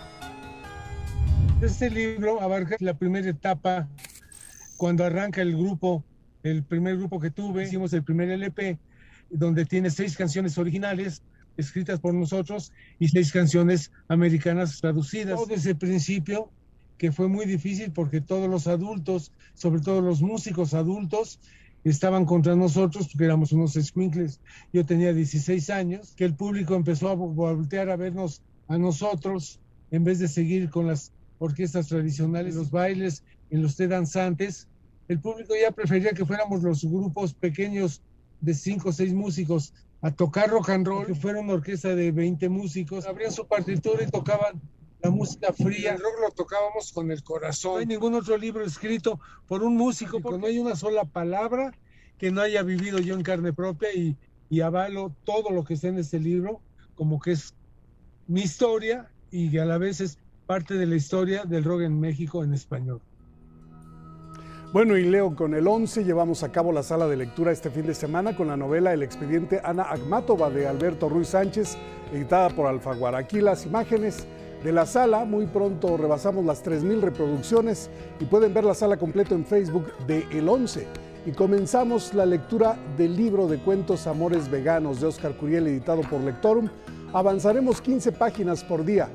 [1.62, 3.88] Este libro abarca la primera etapa
[4.78, 6.04] cuando arranca el grupo,
[6.44, 8.78] el primer grupo que tuve, hicimos el primer LP,
[9.30, 11.22] donde tiene seis canciones originales
[11.56, 15.36] escritas por nosotros y seis canciones americanas traducidas.
[15.36, 16.50] Todo desde el principio,
[16.98, 21.40] que fue muy difícil porque todos los adultos, sobre todo los músicos adultos,
[21.84, 24.40] estaban contra nosotros porque éramos unos squinkles.
[24.72, 29.60] Yo tenía 16 años, que el público empezó a voltear a vernos a nosotros
[29.92, 34.68] en vez de seguir con las orquestas tradicionales, los bailes, en los té danzantes.
[35.08, 38.02] El público ya prefería que fuéramos los grupos pequeños
[38.42, 42.12] de 5 o 6 músicos a tocar rock and roll, que fuera una orquesta de
[42.12, 44.62] 20 músicos, abrían su partitura y tocaban
[45.04, 45.94] la música fría.
[45.94, 47.74] El rock lo tocábamos con el corazón.
[47.74, 51.74] No hay ningún otro libro escrito por un músico, porque no hay una sola palabra
[52.18, 54.16] que no haya vivido yo en carne propia y,
[54.50, 56.62] y avalo todo lo que está en este libro
[56.96, 57.54] como que es
[58.28, 62.44] mi historia y a la vez es parte de la historia del rock en México
[62.44, 63.02] en español.
[64.72, 67.86] Bueno, y leo con el 11 llevamos a cabo la sala de lectura este fin
[67.86, 71.78] de semana con la novela El expediente Ana Agmatova de Alberto Ruiz Sánchez,
[72.12, 73.20] editada por Alfaguara.
[73.20, 74.26] Aquí las imágenes
[74.64, 75.26] de la sala.
[75.26, 77.90] Muy pronto rebasamos las 3.000 reproducciones
[78.20, 80.88] y pueden ver la sala completa en Facebook de El 11.
[81.26, 86.22] Y comenzamos la lectura del libro de cuentos Amores Veganos de Oscar Curiel, editado por
[86.22, 86.68] Lectorum.
[87.14, 89.10] Avanzaremos 15 páginas por día.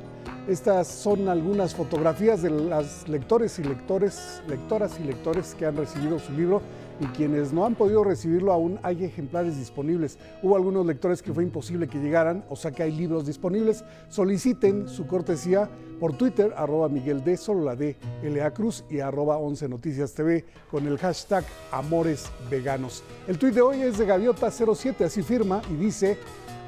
[0.48, 6.18] Estas son algunas fotografías de las lectores y lectores, lectoras y lectores que han recibido
[6.18, 6.62] su libro
[7.00, 10.18] y quienes no han podido recibirlo aún hay ejemplares disponibles.
[10.42, 13.84] Hubo algunos lectores que fue imposible que llegaran, o sea que hay libros disponibles.
[14.08, 15.68] Soliciten su cortesía
[16.00, 20.44] por Twitter, arroba Miguel D, solo la D, LA Cruz y arroba 11 Noticias TV
[20.70, 23.02] con el hashtag Amores Veganos.
[23.26, 26.18] El tuit de hoy es de Gaviota07, así firma y dice,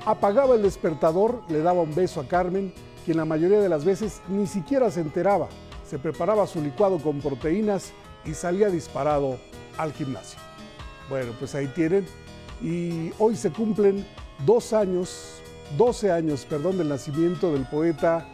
[0.04, 2.72] apagaba el despertador, le daba un beso a Carmen,
[3.04, 5.48] quien la mayoría de las veces ni siquiera se enteraba.
[5.88, 7.92] Se preparaba su licuado con proteínas
[8.24, 9.38] y salía disparado
[9.78, 10.38] al gimnasio.
[11.08, 12.06] Bueno, pues ahí tienen.
[12.62, 14.06] Y hoy se cumplen
[14.46, 15.40] dos años,
[15.76, 18.26] 12 años, perdón, del nacimiento del poeta,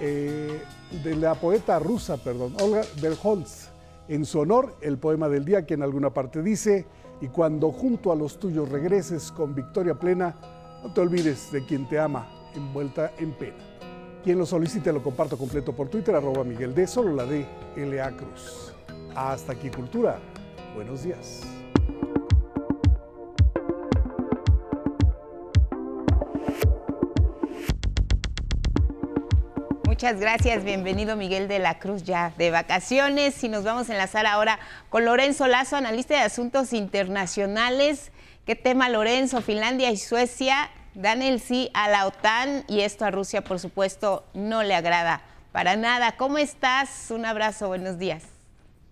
[0.00, 0.62] eh,
[1.02, 3.68] de la poeta rusa, perdón, Olga Berholz.
[4.08, 6.86] En su honor, el poema del día que en alguna parte dice,
[7.20, 10.36] y cuando junto a los tuyos regreses con victoria plena,
[10.82, 13.56] no te olvides de quien te ama, envuelta en pena.
[14.24, 18.16] Quien lo solicite lo comparto completo por Twitter, arroba Miguel D, solo la D, L.A.
[18.16, 18.67] Cruz.
[19.18, 20.20] Hasta aquí Cultura.
[20.76, 21.40] Buenos días.
[29.84, 34.24] Muchas gracias, bienvenido Miguel de la Cruz ya de vacaciones y nos vamos a enlazar
[34.24, 38.12] ahora con Lorenzo Lazo, analista de asuntos internacionales.
[38.46, 39.42] ¿Qué tema Lorenzo?
[39.42, 44.24] Finlandia y Suecia dan el sí a la OTAN y esto a Rusia por supuesto
[44.32, 46.12] no le agrada para nada.
[46.16, 47.10] ¿Cómo estás?
[47.10, 48.37] Un abrazo, buenos días.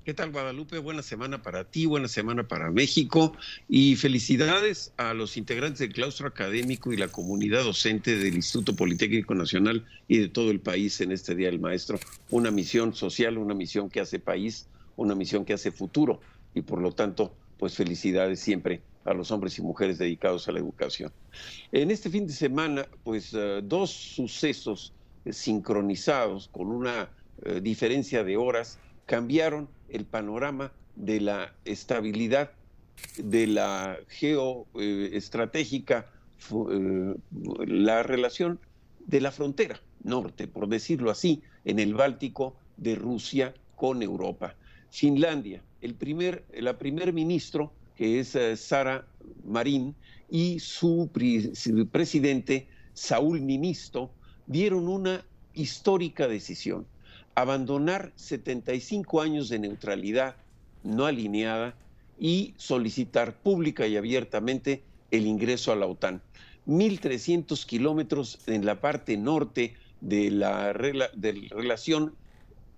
[0.06, 0.78] ¿Qué tal Guadalupe?
[0.78, 3.34] Buena semana para ti, buena semana para México
[3.68, 9.34] y felicidades a los integrantes del claustro académico y la comunidad docente del Instituto Politécnico
[9.34, 11.98] Nacional y de todo el país en este Día del Maestro.
[12.30, 16.20] Una misión social, una misión que hace país, una misión que hace futuro
[16.54, 20.60] y por lo tanto, pues felicidades siempre a los hombres y mujeres dedicados a la
[20.60, 21.10] educación.
[21.72, 24.92] En este fin de semana, pues eh, dos sucesos
[25.28, 27.10] sincronizados con una
[27.42, 32.52] eh, diferencia de horas cambiaron el panorama de la estabilidad
[33.18, 36.10] de la geoestratégica,
[36.70, 37.14] eh,
[37.66, 38.58] la relación
[39.06, 44.54] de la frontera norte, por decirlo así, en el Báltico de Rusia con Europa.
[44.90, 49.06] Finlandia, el primer, la primer ministro, que es eh, Sara
[49.44, 49.94] Marín,
[50.28, 51.08] y su
[51.92, 54.10] presidente, Saúl Ninisto,
[54.46, 55.24] dieron una
[55.54, 56.86] histórica decisión
[57.36, 60.36] abandonar 75 años de neutralidad
[60.82, 61.76] no alineada
[62.18, 66.22] y solicitar pública y abiertamente el ingreso a la OTAN.
[66.66, 72.14] 1.300 kilómetros en la parte norte de la, de relación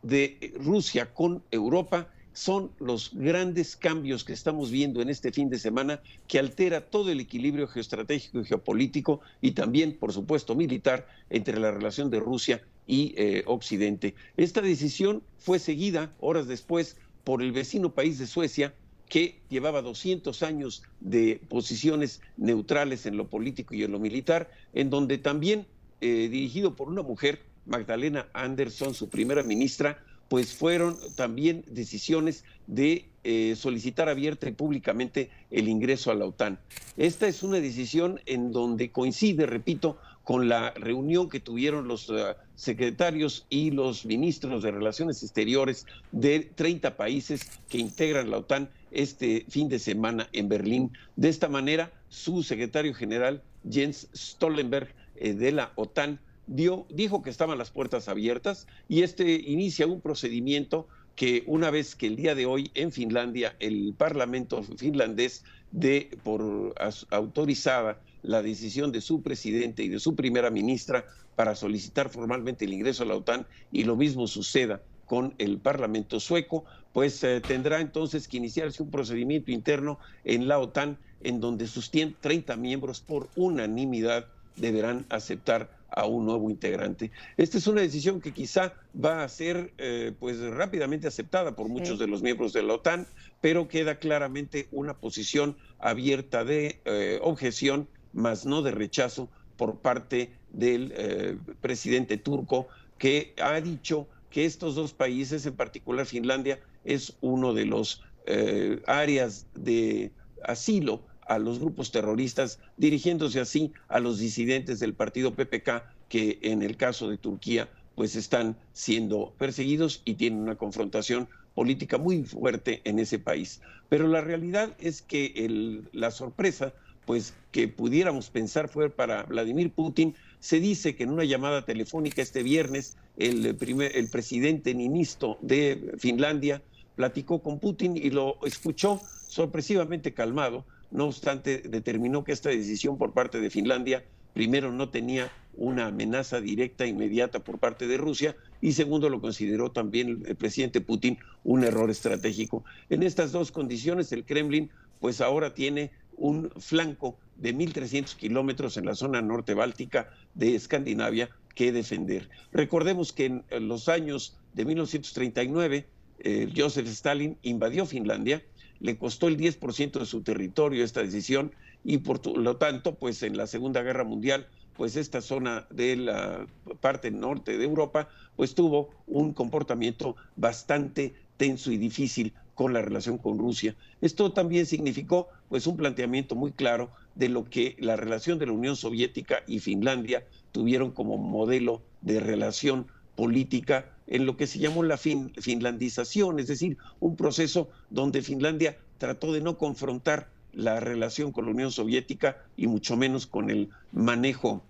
[0.03, 5.59] de Rusia con Europa son los grandes cambios que estamos viendo en este fin de
[5.59, 11.59] semana que altera todo el equilibrio geoestratégico y geopolítico y también, por supuesto, militar entre
[11.59, 14.17] la relación de Rusia y eh, Occidente.
[14.37, 18.75] Esta decisión fue seguida horas después por el vecino país de Suecia,
[19.09, 24.91] que llevaba 200 años de posiciones neutrales en lo político y en lo militar, en
[24.91, 25.67] donde también,
[26.01, 33.07] eh, dirigido por una mujer, Magdalena Andersson, su primera ministra, pues fueron también decisiones de
[33.25, 36.59] eh, solicitar abierta y públicamente el ingreso a la OTAN.
[36.97, 39.99] Esta es una decisión en donde coincide, repito,
[40.29, 46.41] con la reunión que tuvieron los eh, secretarios y los ministros de Relaciones Exteriores de
[46.41, 50.93] 30 países que integran la OTAN este fin de semana en Berlín.
[51.17, 57.31] De esta manera, su secretario general, Jens Stoltenberg, eh, de la OTAN, dio, dijo que
[57.31, 62.35] estaban las puertas abiertas y este inicia un procedimiento que una vez que el día
[62.35, 66.75] de hoy en Finlandia el Parlamento finlandés de por
[67.09, 71.05] autorizada la decisión de su presidente y de su primera ministra
[71.37, 76.21] para solicitar formalmente el ingreso a la OTAN y lo mismo suceda con el Parlamento
[76.21, 81.67] sueco, pues eh, tendrá entonces que iniciarse un procedimiento interno en la OTAN en donde
[81.67, 87.11] sus 30 miembros por unanimidad deberán aceptar a un nuevo integrante.
[87.37, 91.99] Esta es una decisión que quizá va a ser eh, pues rápidamente aceptada por muchos
[91.99, 93.07] de los miembros de la OTAN,
[93.41, 100.33] pero queda claramente una posición abierta de eh, objeción más no de rechazo por parte
[100.51, 107.17] del eh, presidente turco, que ha dicho que estos dos países, en particular Finlandia, es
[107.21, 110.13] uno de los eh, áreas de
[110.45, 116.63] asilo a los grupos terroristas, dirigiéndose así a los disidentes del partido PPK, que en
[116.63, 122.81] el caso de Turquía, pues están siendo perseguidos y tienen una confrontación política muy fuerte
[122.85, 123.61] en ese país.
[123.89, 126.73] Pero la realidad es que la sorpresa,
[127.09, 132.21] pues que pudiéramos pensar fue para Vladimir Putin, se dice que en una llamada telefónica
[132.21, 136.61] este viernes el, primer, el presidente Ninisto de Finlandia
[136.97, 140.67] platicó con Putin y lo escuchó sorpresivamente calmado.
[140.91, 144.05] No obstante, determinó que esta decisión por parte de Finlandia,
[144.35, 149.73] primero, no tenía una amenaza directa inmediata por parte de Rusia y segundo, lo consideró
[149.73, 152.65] también el presidente Putin un error estratégico.
[152.91, 154.69] En estas dos condiciones, el Kremlin
[155.01, 161.31] pues ahora tiene un flanco de 1.300 kilómetros en la zona norte báltica de Escandinavia
[161.55, 162.29] que defender.
[162.53, 165.87] Recordemos que en los años de 1939,
[166.21, 168.43] eh, Joseph Stalin invadió Finlandia,
[168.81, 171.53] le costó el 10% de su territorio esta decisión
[171.85, 174.47] y por lo tanto, pues en la Segunda Guerra Mundial,
[174.77, 176.47] pues esta zona de la
[176.81, 183.19] parte norte de Europa, pues tuvo un comportamiento bastante tenso y difícil con la relación
[183.19, 183.77] con Rusia.
[184.01, 188.53] Esto también significó pues un planteamiento muy claro de lo que la relación de la
[188.53, 194.83] Unión Soviética y Finlandia tuvieron como modelo de relación política en lo que se llamó
[194.83, 201.45] la finlandización, es decir, un proceso donde Finlandia trató de no confrontar la relación con
[201.45, 204.65] la Unión Soviética y mucho menos con el manejo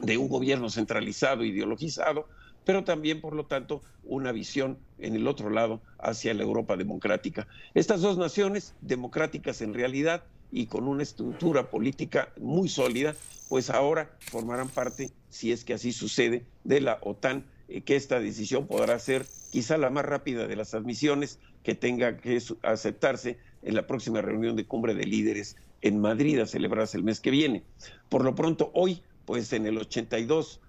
[0.00, 2.26] de un gobierno centralizado, ideologizado,
[2.64, 7.46] pero también, por lo tanto, una visión en el otro lado hacia la Europa democrática.
[7.74, 13.14] Estas dos naciones, democráticas en realidad y con una estructura política muy sólida,
[13.48, 18.20] pues ahora formarán parte, si es que así sucede, de la OTAN eh, que esta
[18.20, 23.74] decisión podrá ser quizá la más rápida de las admisiones que tenga que aceptarse en
[23.74, 27.62] la próxima reunión de cumbre de líderes en Madrid a celebrarse el mes que viene.
[28.08, 30.60] Por lo pronto, hoy, pues en el 82,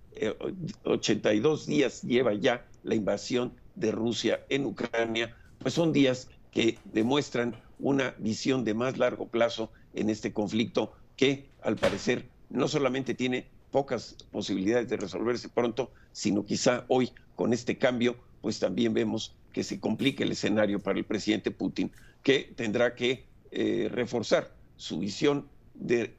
[0.84, 6.78] 82 eh, días lleva ya la invasión de Rusia en Ucrania, pues son días que
[6.94, 13.14] demuestran una visión de más largo plazo en este conflicto que al parecer no solamente
[13.14, 19.36] tiene pocas posibilidades de resolverse pronto, sino quizá hoy con este cambio, pues también vemos
[19.52, 21.92] que se complica el escenario para el presidente Putin,
[22.22, 26.14] que tendrá que eh, reforzar su visión de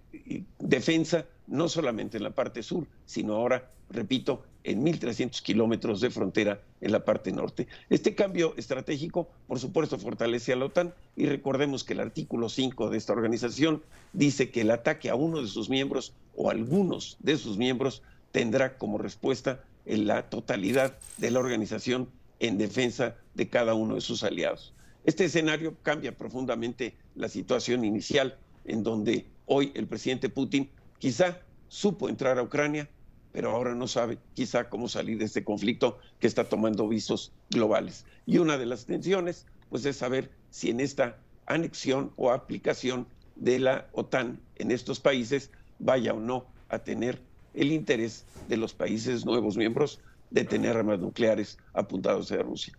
[0.59, 6.63] defensa, no solamente en la parte sur, sino ahora, repito, en 1.300 kilómetros de frontera
[6.81, 7.69] en la parte norte.
[7.91, 12.89] Este cambio estratégico, por supuesto, fortalece a la OTAN y recordemos que el artículo 5
[12.89, 13.83] de esta organización
[14.13, 18.79] dice que el ataque a uno de sus miembros o algunos de sus miembros tendrá
[18.79, 22.09] como respuesta en la totalidad de la organización
[22.41, 24.73] en defensa de cada uno de sus aliados.
[25.05, 30.71] Este escenario cambia profundamente la situación inicial en donde hoy el presidente Putin
[31.05, 31.39] quizá
[31.69, 32.89] supo entrar a Ucrania,
[33.31, 38.07] pero ahora no sabe quizá cómo salir de este conflicto que está tomando visos globales.
[38.25, 43.59] Y una de las tensiones, pues es saber si en esta anexión o aplicación de
[43.59, 47.21] la OTAN en estos países vaya o no a tener
[47.53, 50.01] el interés de los países nuevos miembros
[50.31, 52.73] de tener armas nucleares apuntados a Rusia.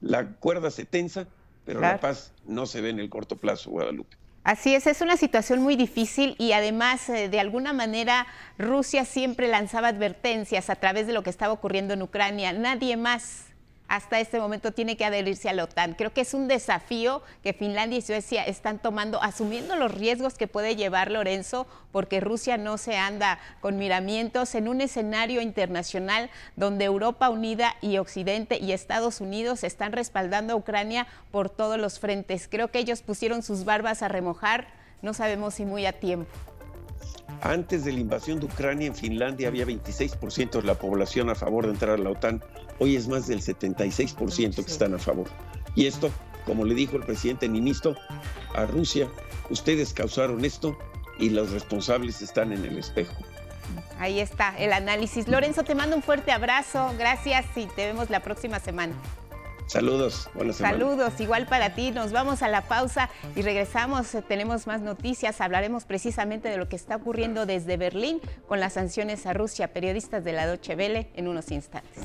[0.00, 1.28] La cuerda se tensa,
[1.64, 4.16] pero la paz no se ve en el corto plazo, Guadalupe.
[4.48, 8.26] Así es, es una situación muy difícil y además eh, de alguna manera
[8.56, 12.54] Rusia siempre lanzaba advertencias a través de lo que estaba ocurriendo en Ucrania.
[12.54, 13.47] Nadie más
[13.88, 15.94] hasta este momento tiene que adherirse a la OTAN.
[15.94, 20.46] Creo que es un desafío que Finlandia y Suecia están tomando, asumiendo los riesgos que
[20.46, 26.84] puede llevar Lorenzo, porque Rusia no se anda con miramientos en un escenario internacional donde
[26.84, 32.46] Europa Unida y Occidente y Estados Unidos están respaldando a Ucrania por todos los frentes.
[32.46, 34.68] Creo que ellos pusieron sus barbas a remojar,
[35.00, 36.30] no sabemos si muy a tiempo.
[37.42, 41.66] Antes de la invasión de Ucrania en Finlandia había 26% de la población a favor
[41.66, 42.42] de entrar a la OTAN.
[42.78, 45.28] Hoy es más del 76% que están a favor.
[45.74, 46.10] Y esto,
[46.44, 47.96] como le dijo el presidente Ninisto
[48.54, 49.08] a Rusia,
[49.50, 50.76] ustedes causaron esto
[51.18, 53.14] y los responsables están en el espejo.
[53.98, 55.28] Ahí está el análisis.
[55.28, 56.92] Lorenzo, te mando un fuerte abrazo.
[56.98, 58.94] Gracias y te vemos la próxima semana.
[59.68, 61.90] Saludos, buenas Saludos, igual para ti.
[61.90, 64.08] Nos vamos a la pausa y regresamos.
[64.26, 65.42] Tenemos más noticias.
[65.42, 69.74] Hablaremos precisamente de lo que está ocurriendo desde Berlín con las sanciones a Rusia.
[69.74, 72.02] Periodistas de la Deutsche Welle en unos instantes.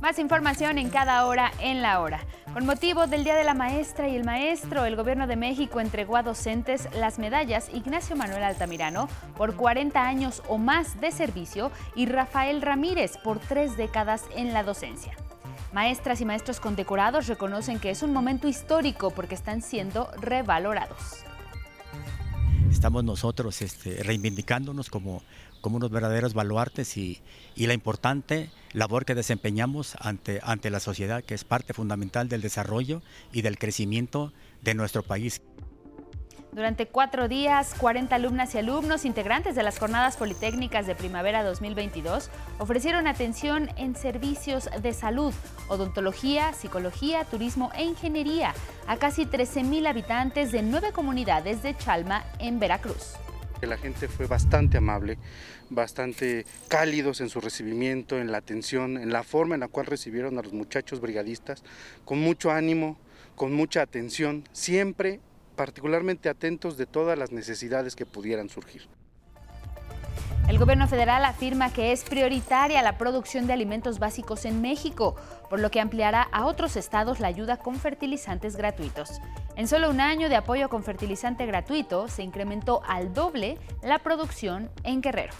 [0.00, 2.20] Más información en cada hora en la hora.
[2.54, 6.16] Con motivo del Día de la Maestra y el Maestro, el Gobierno de México entregó
[6.16, 12.06] a docentes las medallas Ignacio Manuel Altamirano por 40 años o más de servicio y
[12.06, 15.14] Rafael Ramírez por tres décadas en la docencia.
[15.74, 21.24] Maestras y maestros condecorados reconocen que es un momento histórico porque están siendo revalorados.
[22.70, 25.22] Estamos nosotros este, reivindicándonos como
[25.60, 27.22] como unos verdaderos baluartes y,
[27.56, 33.02] la importante labor que desempeñamos ante, ante la sociedad, que es parte fundamental del desarrollo
[33.32, 34.32] y del crecimiento
[34.62, 35.42] de nuestro país.
[36.52, 42.28] Durante cuatro días, 40 alumnas y alumnos integrantes de las jornadas politécnicas de primavera 2022
[42.58, 45.32] ofrecieron atención en servicios de salud,
[45.68, 48.52] odontología, psicología, turismo e ingeniería
[48.88, 53.14] a casi 13.000 habitantes de nueve comunidades de Chalma en Veracruz.
[53.62, 55.18] La gente fue bastante amable,
[55.68, 60.38] bastante cálidos en su recibimiento, en la atención, en la forma en la cual recibieron
[60.38, 61.62] a los muchachos brigadistas,
[62.04, 62.98] con mucho ánimo,
[63.36, 65.20] con mucha atención, siempre
[65.56, 68.88] particularmente atentos de todas las necesidades que pudieran surgir.
[70.48, 75.14] El gobierno federal afirma que es prioritaria la producción de alimentos básicos en México,
[75.48, 79.20] por lo que ampliará a otros estados la ayuda con fertilizantes gratuitos.
[79.56, 84.70] En solo un año de apoyo con fertilizante gratuito, se incrementó al doble la producción
[84.82, 85.34] en Guerrero.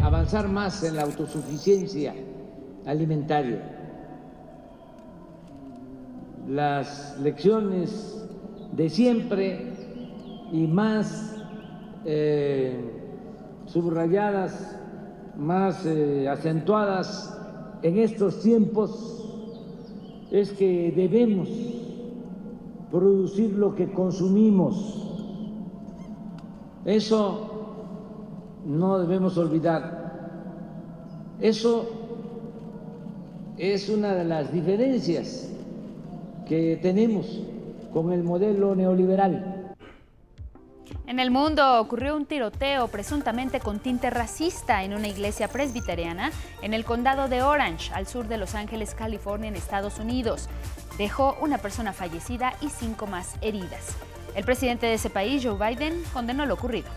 [0.00, 2.14] Avanzar más en la autosuficiencia
[2.86, 3.60] alimentaria.
[6.48, 8.24] Las lecciones
[8.72, 9.72] de siempre
[10.52, 11.36] y más
[12.04, 12.93] eh,
[13.74, 14.78] subrayadas,
[15.36, 17.36] más eh, acentuadas
[17.82, 19.20] en estos tiempos
[20.30, 21.48] es que debemos
[22.92, 25.00] producir lo que consumimos.
[26.84, 27.50] Eso
[28.64, 30.38] no debemos olvidar.
[31.40, 31.86] Eso
[33.58, 35.52] es una de las diferencias
[36.46, 37.42] que tenemos
[37.92, 39.53] con el modelo neoliberal.
[41.06, 46.30] En el mundo ocurrió un tiroteo presuntamente con tinte racista en una iglesia presbiteriana
[46.62, 50.48] en el condado de Orange, al sur de Los Ángeles, California, en Estados Unidos
[50.98, 53.96] dejó una persona fallecida y cinco más heridas.
[54.34, 56.88] El presidente de ese país, Joe Biden, condenó lo ocurrido.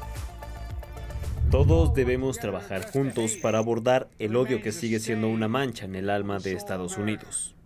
[1.51, 6.09] Todos debemos trabajar juntos para abordar el odio que sigue siendo una mancha en el
[6.09, 7.56] alma de Estados Unidos.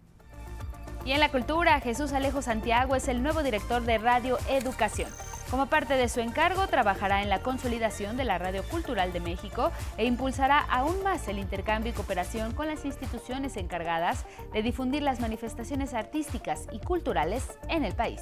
[1.03, 5.09] Y en la cultura, Jesús Alejo Santiago es el nuevo director de Radio Educación.
[5.49, 9.71] Como parte de su encargo, trabajará en la consolidación de la Radio Cultural de México
[9.97, 15.19] e impulsará aún más el intercambio y cooperación con las instituciones encargadas de difundir las
[15.19, 18.21] manifestaciones artísticas y culturales en el país.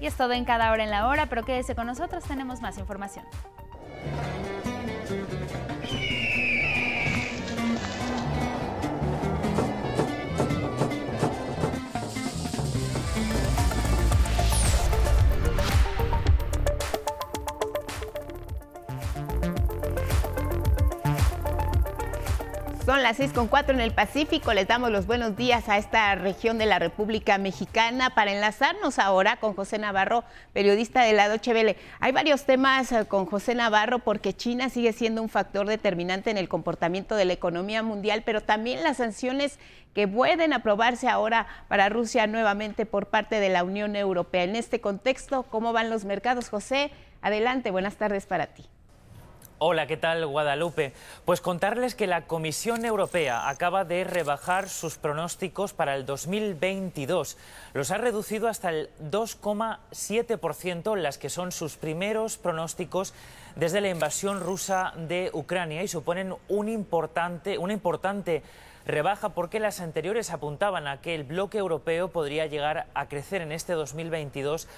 [0.00, 2.76] Y es todo en cada hora en la hora, pero quédese con nosotros, tenemos más
[2.76, 3.24] información.
[22.96, 24.54] Son las 6 con 4 en el Pacífico.
[24.54, 29.36] Les damos los buenos días a esta región de la República Mexicana para enlazarnos ahora
[29.36, 30.24] con José Navarro,
[30.54, 35.20] periodista de la Doche Hay varios temas eh, con José Navarro porque China sigue siendo
[35.20, 39.58] un factor determinante en el comportamiento de la economía mundial, pero también las sanciones
[39.92, 44.44] que pueden aprobarse ahora para Rusia nuevamente por parte de la Unión Europea.
[44.44, 46.48] En este contexto, ¿cómo van los mercados?
[46.48, 46.90] José,
[47.20, 48.64] adelante, buenas tardes para ti.
[49.58, 50.92] Hola, ¿qué tal Guadalupe?
[51.24, 57.38] Pues contarles que la Comisión Europea acaba de rebajar sus pronósticos para el 2022.
[57.72, 63.14] Los ha reducido hasta el 2,7%, las que son sus primeros pronósticos
[63.54, 68.42] desde la invasión rusa de Ucrania y suponen importante, una importante
[68.86, 73.52] rebaja porque las anteriores apuntaban a que el bloque europeo podría llegar a crecer en
[73.52, 74.68] este 2022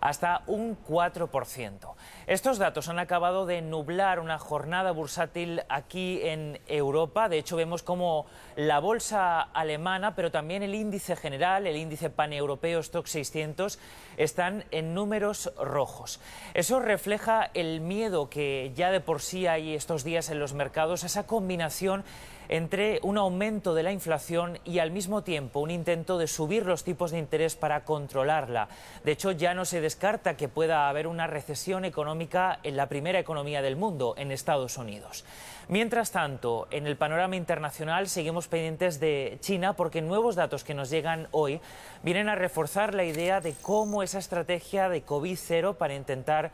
[0.00, 1.94] hasta un 4%.
[2.26, 7.28] Estos datos han acabado de nublar una jornada bursátil aquí en Europa.
[7.28, 8.26] De hecho, vemos como
[8.56, 13.78] la bolsa alemana, pero también el índice general, el índice paneuropeo Stock 600,
[14.16, 16.20] están en números rojos.
[16.54, 21.04] Eso refleja el miedo que ya de por sí hay estos días en los mercados,
[21.04, 22.04] esa combinación
[22.48, 26.84] entre un aumento de la inflación y al mismo tiempo un intento de subir los
[26.84, 28.68] tipos de interés para controlarla.
[29.04, 33.18] De hecho, ya no se descarta que pueda haber una recesión económica en la primera
[33.18, 35.24] economía del mundo, en Estados Unidos.
[35.68, 40.88] Mientras tanto, en el panorama internacional seguimos pendientes de China porque nuevos datos que nos
[40.88, 41.60] llegan hoy
[42.02, 46.52] vienen a reforzar la idea de cómo esa estrategia de COVID-0 para intentar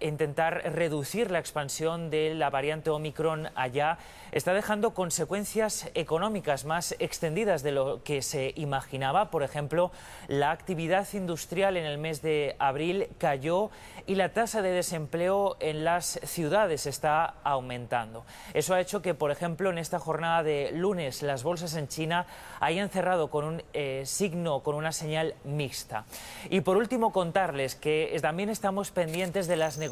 [0.00, 3.98] intentar reducir la expansión de la variante Omicron allá
[4.32, 9.30] está dejando consecuencias económicas más extendidas de lo que se imaginaba.
[9.30, 9.92] Por ejemplo,
[10.28, 13.70] la actividad industrial en el mes de abril cayó
[14.06, 18.24] y la tasa de desempleo en las ciudades está aumentando.
[18.52, 22.26] Eso ha hecho que, por ejemplo, en esta jornada de lunes las bolsas en China
[22.60, 26.04] hayan cerrado con un eh, signo, con una señal mixta.
[26.50, 29.85] Y por último, contarles que también estamos pendientes de las negociaciones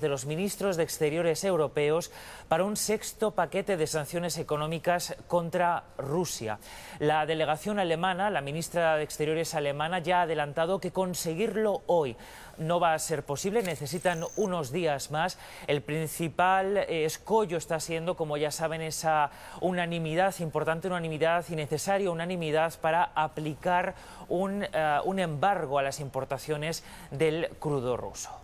[0.00, 2.10] de los ministros de Exteriores europeos
[2.48, 6.58] para un sexto paquete de sanciones económicas contra Rusia.
[6.98, 12.16] La delegación alemana, la ministra de Exteriores alemana, ya ha adelantado que conseguirlo hoy
[12.58, 15.38] no va a ser posible, necesitan unos días más.
[15.66, 19.30] El principal eh, escollo está siendo, como ya saben, esa
[19.60, 23.94] unanimidad, importante unanimidad y necesaria unanimidad para aplicar
[24.28, 28.43] un, eh, un embargo a las importaciones del crudo ruso.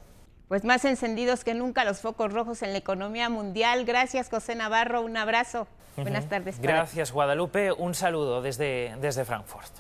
[0.51, 3.85] Pues más encendidos que nunca los focos rojos en la economía mundial.
[3.85, 5.01] Gracias, José Navarro.
[5.03, 5.69] Un abrazo.
[5.97, 6.61] Buenas tardes.
[6.61, 7.71] Gracias, Guadalupe.
[7.71, 9.71] Un saludo desde, desde Frankfurt.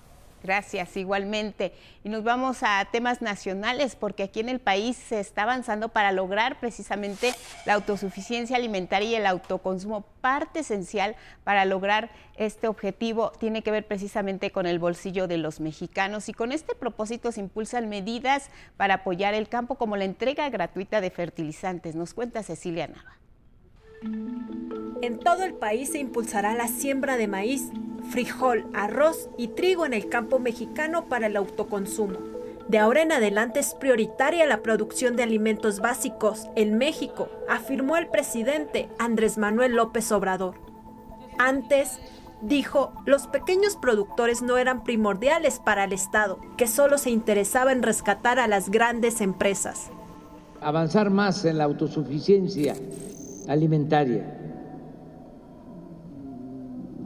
[0.42, 1.74] Gracias, igualmente.
[2.02, 6.12] Y nos vamos a temas nacionales, porque aquí en el país se está avanzando para
[6.12, 7.34] lograr precisamente
[7.66, 10.06] la autosuficiencia alimentaria y el autoconsumo.
[10.22, 11.14] Parte esencial
[11.44, 16.28] para lograr este objetivo tiene que ver precisamente con el bolsillo de los mexicanos.
[16.30, 21.00] Y con este propósito se impulsan medidas para apoyar el campo, como la entrega gratuita
[21.02, 21.94] de fertilizantes.
[21.94, 23.19] Nos cuenta Cecilia Nava.
[24.02, 27.70] En todo el país se impulsará la siembra de maíz,
[28.10, 32.18] frijol, arroz y trigo en el campo mexicano para el autoconsumo.
[32.68, 38.08] De ahora en adelante es prioritaria la producción de alimentos básicos en México, afirmó el
[38.08, 40.54] presidente Andrés Manuel López Obrador.
[41.38, 41.98] Antes,
[42.42, 47.82] dijo, los pequeños productores no eran primordiales para el Estado, que solo se interesaba en
[47.82, 49.90] rescatar a las grandes empresas.
[50.60, 52.74] Avanzar más en la autosuficiencia
[53.50, 54.24] alimentaria.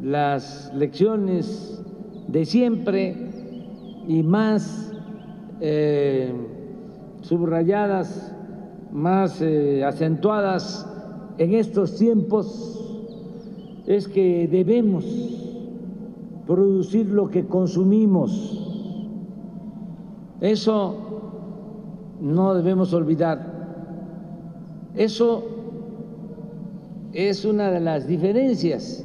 [0.02, 1.82] Las lecciones
[2.28, 3.16] de siempre
[4.06, 4.92] y más
[5.62, 6.34] eh,
[7.22, 8.36] subrayadas,
[8.92, 10.86] más eh, acentuadas
[11.38, 12.78] en estos tiempos
[13.86, 15.06] es que debemos
[16.46, 18.60] producir lo que consumimos.
[20.42, 20.94] Eso
[22.20, 23.54] no debemos olvidar.
[24.94, 25.54] Eso
[27.14, 29.04] es una de las diferencias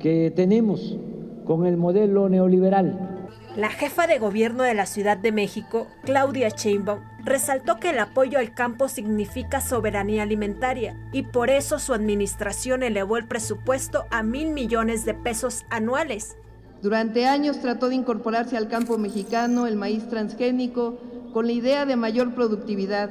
[0.00, 0.96] que tenemos
[1.44, 3.28] con el modelo neoliberal.
[3.54, 8.38] La jefa de gobierno de la Ciudad de México, Claudia Sheinbaum, resaltó que el apoyo
[8.38, 14.52] al campo significa soberanía alimentaria y por eso su administración elevó el presupuesto a mil
[14.52, 16.38] millones de pesos anuales.
[16.80, 20.98] Durante años trató de incorporarse al campo mexicano el maíz transgénico
[21.34, 23.10] con la idea de mayor productividad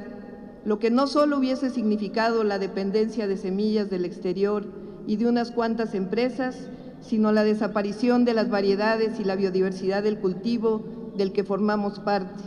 [0.64, 4.66] lo que no solo hubiese significado la dependencia de semillas del exterior
[5.06, 6.68] y de unas cuantas empresas,
[7.00, 10.84] sino la desaparición de las variedades y la biodiversidad del cultivo
[11.16, 12.42] del que formamos parte.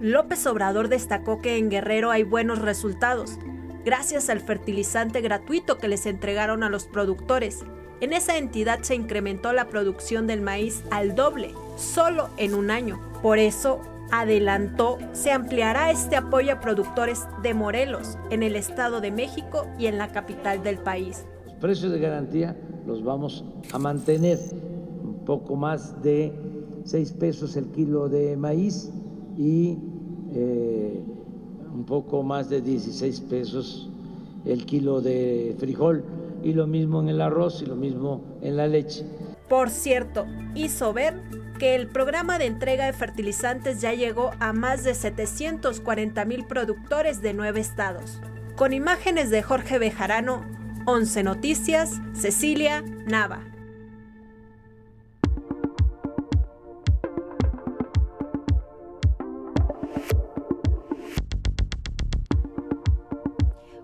[0.00, 3.32] López Obrador destacó que en Guerrero hay buenos resultados,
[3.84, 7.64] gracias al fertilizante gratuito que les entregaron a los productores.
[8.00, 13.00] En esa entidad se incrementó la producción del maíz al doble, solo en un año.
[13.22, 19.10] Por eso, adelantó, se ampliará este apoyo a productores de Morelos, en el Estado de
[19.10, 21.24] México y en la capital del país.
[21.44, 22.56] Los precios de garantía
[22.86, 24.38] los vamos a mantener,
[25.02, 26.32] un poco más de
[26.84, 28.90] 6 pesos el kilo de maíz
[29.36, 29.76] y
[30.32, 31.02] eh,
[31.74, 33.90] un poco más de 16 pesos
[34.46, 36.04] el kilo de frijol
[36.42, 39.04] y lo mismo en el arroz y lo mismo en la leche.
[39.48, 41.20] Por cierto, hizo ver
[41.58, 47.20] que el programa de entrega de fertilizantes ya llegó a más de 740 mil productores
[47.20, 48.20] de nueve estados.
[48.56, 50.44] Con imágenes de Jorge Bejarano,
[50.86, 53.44] 11 Noticias, Cecilia Nava.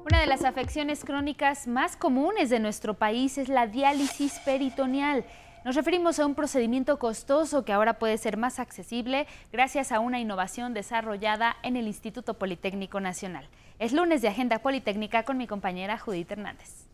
[0.07, 5.25] Una de las afecciones crónicas más comunes de nuestro país es la diálisis peritoneal.
[5.65, 10.21] Nos referimos a un procedimiento costoso que ahora puede ser más accesible gracias a una
[10.21, 13.49] innovación desarrollada en el Instituto Politécnico Nacional.
[13.79, 16.85] Es lunes de Agenda Politécnica con mi compañera Judith Hernández.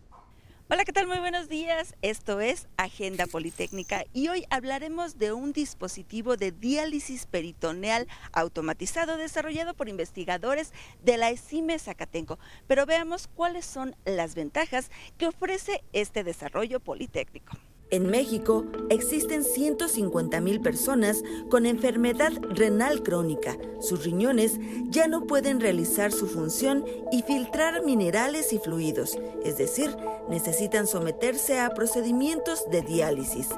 [0.71, 1.09] Hola, ¿qué tal?
[1.09, 1.97] Muy buenos días.
[2.01, 9.75] Esto es Agenda Politécnica y hoy hablaremos de un dispositivo de diálisis peritoneal automatizado desarrollado
[9.75, 12.39] por investigadores de la ESIME Zacatenco.
[12.69, 17.59] Pero veamos cuáles son las ventajas que ofrece este desarrollo politécnico.
[17.91, 23.57] En México existen 150 mil personas con enfermedad renal crónica.
[23.81, 29.97] Sus riñones ya no pueden realizar su función y filtrar minerales y fluidos, es decir,
[30.29, 33.49] necesitan someterse a procedimientos de diálisis.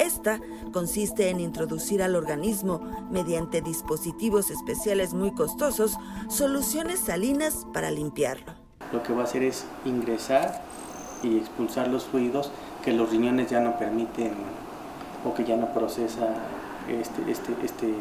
[0.00, 0.40] Esta
[0.72, 2.80] consiste en introducir al organismo,
[3.12, 5.96] mediante dispositivos especiales muy costosos,
[6.28, 8.52] soluciones salinas para limpiarlo.
[8.92, 10.64] Lo que va a hacer es ingresar
[11.22, 12.50] y expulsar los fluidos
[12.86, 14.30] que los riñones ya no permiten
[15.24, 16.28] o que ya no procesa
[16.88, 17.92] este, este, este,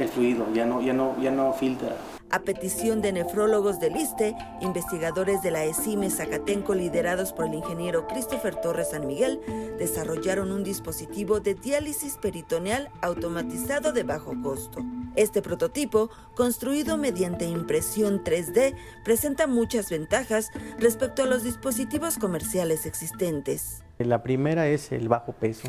[0.00, 1.94] el fluido, ya no, ya no, ya no filtra.
[2.34, 8.06] A petición de nefrólogos del ISTE, investigadores de la ESIME Zacatenco liderados por el ingeniero
[8.06, 9.38] Christopher Torres San Miguel
[9.78, 14.80] desarrollaron un dispositivo de diálisis peritoneal automatizado de bajo costo.
[15.14, 23.82] Este prototipo, construido mediante impresión 3D, presenta muchas ventajas respecto a los dispositivos comerciales existentes.
[23.98, 25.68] La primera es el bajo peso,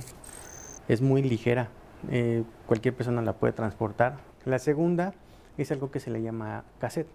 [0.88, 1.68] es muy ligera,
[2.10, 4.20] eh, cualquier persona la puede transportar.
[4.46, 5.14] La segunda
[5.62, 7.08] es algo que se le llama cassette.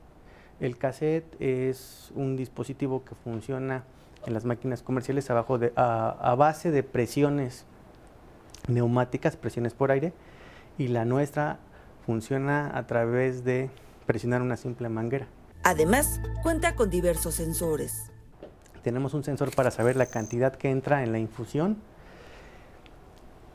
[0.61, 3.85] El cassette es un dispositivo que funciona
[4.27, 7.65] en las máquinas comerciales abajo de, a, base de presiones
[8.67, 10.13] neumáticas, presiones por aire,
[10.77, 11.59] y la nuestra
[12.05, 13.71] funciona a través de
[14.07, 15.27] presionar una simple manguera.
[15.63, 18.11] Además, cuenta con diversos sensores.
[18.83, 21.79] Tenemos un sensor para saber la cantidad que entra en la infusión.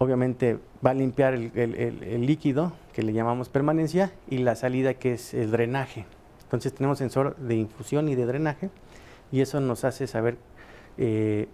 [0.03, 5.33] Obviamente va a limpiar el, líquido, que le llamamos permanencia, y la salida, que es
[5.33, 6.05] el drenaje.
[6.43, 8.69] Entonces tenemos sensor de infusión y de drenaje,
[9.31, 10.35] y eso nos hace saber
[10.97, 11.47] eh,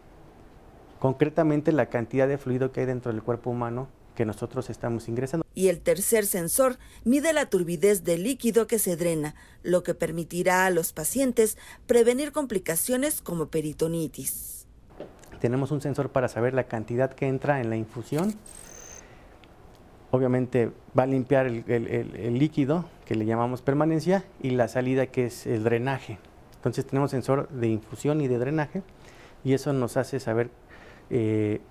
[0.97, 5.45] concretamente la cantidad de fluido que hay dentro del cuerpo humano que nosotros estamos ingresando.
[5.53, 10.65] Y el tercer sensor mide la turbidez del líquido que se drena, lo que permitirá
[10.65, 14.59] a los pacientes prevenir complicaciones como peritonitis.
[15.39, 18.33] Tenemos un sensor para saber la cantidad que entra en la infusión.
[20.11, 25.45] Obviamente va a limpiar el, líquido, que le llamamos permanencia, y la salida, que es
[25.45, 26.17] el drenaje.
[26.55, 28.81] Entonces tenemos sensor de infusión y de drenaje,
[29.43, 30.49] y eso nos hace saber
[31.09, 31.61] eh,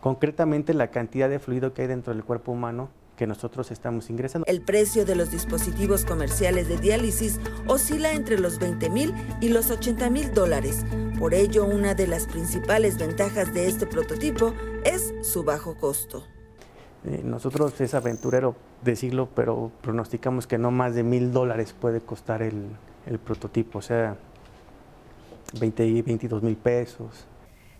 [0.00, 4.46] concretamente la cantidad de fluido que hay dentro del cuerpo humano que nosotros estamos ingresando.
[4.46, 9.70] El precio de los dispositivos comerciales de diálisis oscila entre los 20 mil y los
[9.70, 10.84] 80 mil dólares.
[11.18, 14.52] Por ello, una de las principales ventajas de este prototipo
[14.84, 16.26] es su bajo costo.
[17.04, 22.42] Eh, nosotros es aventurero decirlo, pero pronosticamos que no más de mil dólares puede costar
[22.42, 22.66] el,
[23.06, 24.16] el prototipo, o sea,
[25.58, 27.26] 20 y 22 mil pesos.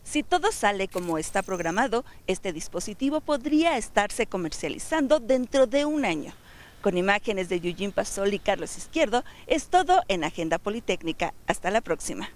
[0.05, 6.33] Si todo sale como está programado, este dispositivo podría estarse comercializando dentro de un año.
[6.83, 11.33] Con imágenes de Eugene Pasol y Carlos Izquierdo, es todo en Agenda Politécnica.
[11.47, 12.29] Hasta la próxima.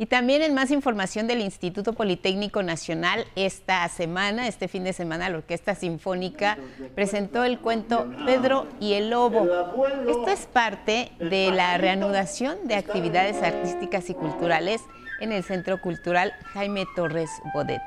[0.00, 5.28] Y también en más información del Instituto Politécnico Nacional, esta semana, este fin de semana,
[5.28, 6.56] la Orquesta Sinfónica
[6.94, 9.44] presentó el cuento Pedro y el Lobo.
[10.08, 14.82] Esto es parte de la reanudación de actividades artísticas y culturales
[15.20, 17.82] en el Centro Cultural Jaime Torres Bodet.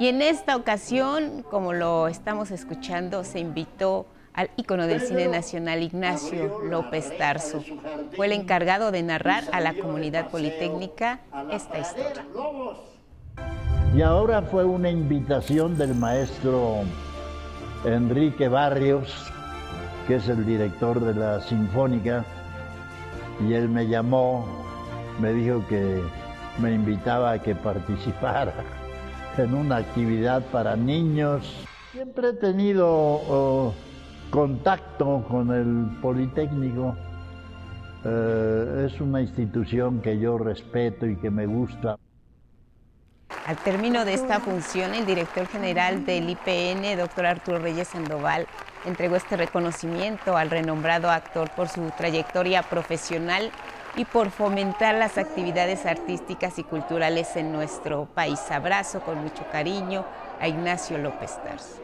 [0.00, 5.82] Y en esta ocasión, como lo estamos escuchando, se invitó al ícono del cine nacional
[5.82, 7.64] Ignacio López Tarso.
[8.16, 11.20] Fue el encargado de narrar a la comunidad politécnica
[11.50, 12.24] esta historia.
[13.96, 16.80] Y ahora fue una invitación del maestro
[17.84, 19.14] Enrique Barrios,
[20.08, 22.24] que es el director de la Sinfónica,
[23.46, 24.46] y él me llamó,
[25.20, 26.02] me dijo que
[26.58, 28.52] me invitaba a que participara
[29.38, 31.66] en una actividad para niños.
[31.92, 33.74] Siempre he tenido oh,
[34.30, 36.96] contacto con el Politécnico.
[38.04, 41.96] Eh, es una institución que yo respeto y que me gusta.
[43.46, 48.46] Al término de esta función, el director general del IPN, doctor Arturo Reyes Sandoval,
[48.84, 53.50] entregó este reconocimiento al renombrado actor por su trayectoria profesional
[53.96, 58.40] y por fomentar las actividades artísticas y culturales en nuestro país.
[58.50, 60.04] Abrazo con mucho cariño
[60.40, 61.80] a Ignacio López Tarso.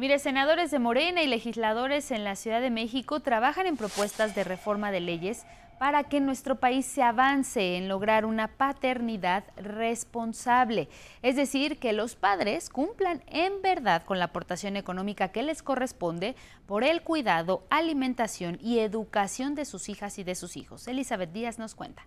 [0.00, 4.44] Mire, senadores de Morena y legisladores en la Ciudad de México trabajan en propuestas de
[4.44, 5.44] reforma de leyes
[5.78, 10.88] para que nuestro país se avance en lograr una paternidad responsable.
[11.20, 16.34] Es decir, que los padres cumplan en verdad con la aportación económica que les corresponde
[16.64, 20.88] por el cuidado, alimentación y educación de sus hijas y de sus hijos.
[20.88, 22.06] Elizabeth Díaz nos cuenta.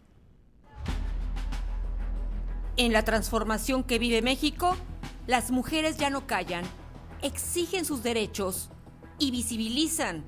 [2.75, 4.75] En la transformación que vive México,
[5.27, 6.63] las mujeres ya no callan,
[7.23, 8.69] exigen sus derechos
[9.17, 10.25] y visibilizan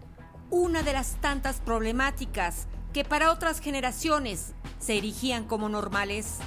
[0.49, 6.37] una de las tantas problemáticas que para otras generaciones se erigían como normales.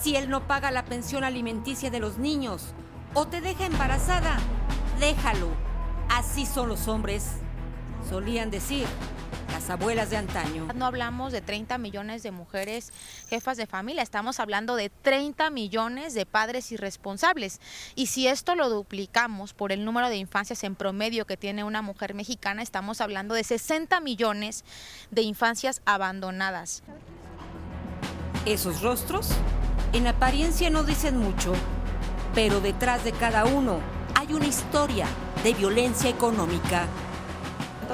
[0.00, 2.74] Si él no paga la pensión alimenticia de los niños
[3.14, 4.38] o te deja embarazada,
[5.00, 5.48] déjalo.
[6.08, 7.24] Así son los hombres.
[8.08, 8.86] Solían decir
[9.56, 10.68] las abuelas de antaño.
[10.74, 12.92] No hablamos de 30 millones de mujeres
[13.30, 17.58] jefas de familia, estamos hablando de 30 millones de padres irresponsables.
[17.94, 21.80] Y si esto lo duplicamos por el número de infancias en promedio que tiene una
[21.80, 24.62] mujer mexicana, estamos hablando de 60 millones
[25.10, 26.82] de infancias abandonadas.
[28.44, 29.30] Esos rostros,
[29.94, 31.54] en apariencia no dicen mucho,
[32.34, 33.80] pero detrás de cada uno
[34.16, 35.06] hay una historia
[35.42, 36.86] de violencia económica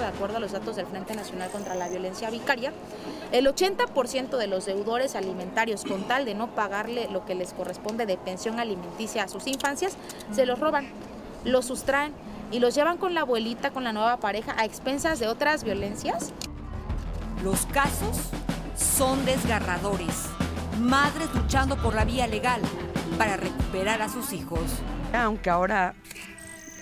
[0.01, 2.72] de acuerdo a los datos del Frente Nacional contra la Violencia Vicaria,
[3.32, 8.07] el 80% de los deudores alimentarios con tal de no pagarle lo que les corresponde
[8.07, 9.97] de pensión alimenticia a sus infancias,
[10.32, 10.86] se los roban,
[11.45, 12.12] los sustraen
[12.51, 16.32] y los llevan con la abuelita, con la nueva pareja, a expensas de otras violencias.
[17.43, 18.18] Los casos
[18.76, 20.26] son desgarradores.
[20.78, 22.61] Madres luchando por la vía legal
[23.18, 24.61] para recuperar a sus hijos.
[25.12, 25.95] Aunque ahora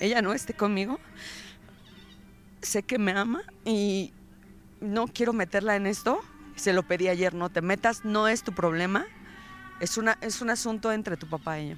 [0.01, 0.99] ella no esté conmigo,
[2.63, 4.13] sé que me ama y
[4.81, 6.21] no quiero meterla en esto.
[6.57, 9.07] Se lo pedí ayer, no te metas, no es tu problema.
[9.81, 11.77] Es, una, es un asunto entre tu papá y ella.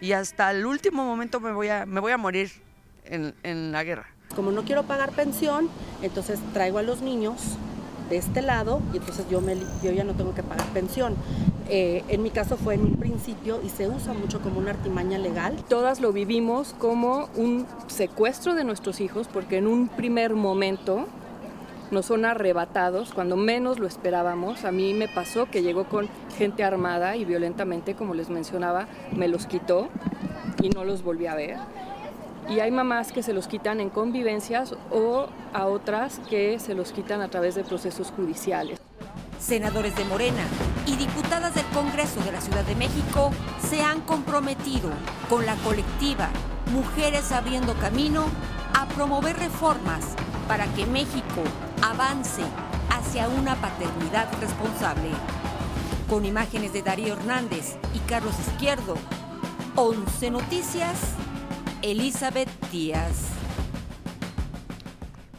[0.00, 2.50] Y hasta el último momento me voy a, me voy a morir
[3.04, 4.06] en, en la guerra.
[4.34, 5.68] Como no quiero pagar pensión,
[6.02, 7.56] entonces traigo a los niños
[8.08, 11.14] de este lado y entonces yo, me, yo ya no tengo que pagar pensión.
[11.72, 15.18] Eh, en mi caso fue en un principio y se usa mucho como una artimaña
[15.18, 15.54] legal.
[15.68, 21.06] Todas lo vivimos como un secuestro de nuestros hijos porque en un primer momento
[21.92, 24.64] nos son arrebatados cuando menos lo esperábamos.
[24.64, 29.28] A mí me pasó que llegó con gente armada y violentamente, como les mencionaba, me
[29.28, 29.88] los quitó
[30.60, 31.56] y no los volví a ver.
[32.48, 36.90] Y hay mamás que se los quitan en convivencias o a otras que se los
[36.90, 38.80] quitan a través de procesos judiciales
[39.40, 40.44] senadores de Morena
[40.86, 43.32] y diputadas del Congreso de la Ciudad de México
[43.68, 44.90] se han comprometido
[45.28, 46.30] con la colectiva
[46.72, 48.26] Mujeres Abriendo Camino
[48.74, 50.04] a promover reformas
[50.46, 51.42] para que México
[51.82, 52.42] avance
[52.90, 55.10] hacia una paternidad responsable.
[56.08, 58.96] Con imágenes de Darío Hernández y Carlos Izquierdo,
[59.76, 60.98] 11 Noticias,
[61.82, 63.39] Elizabeth Díaz.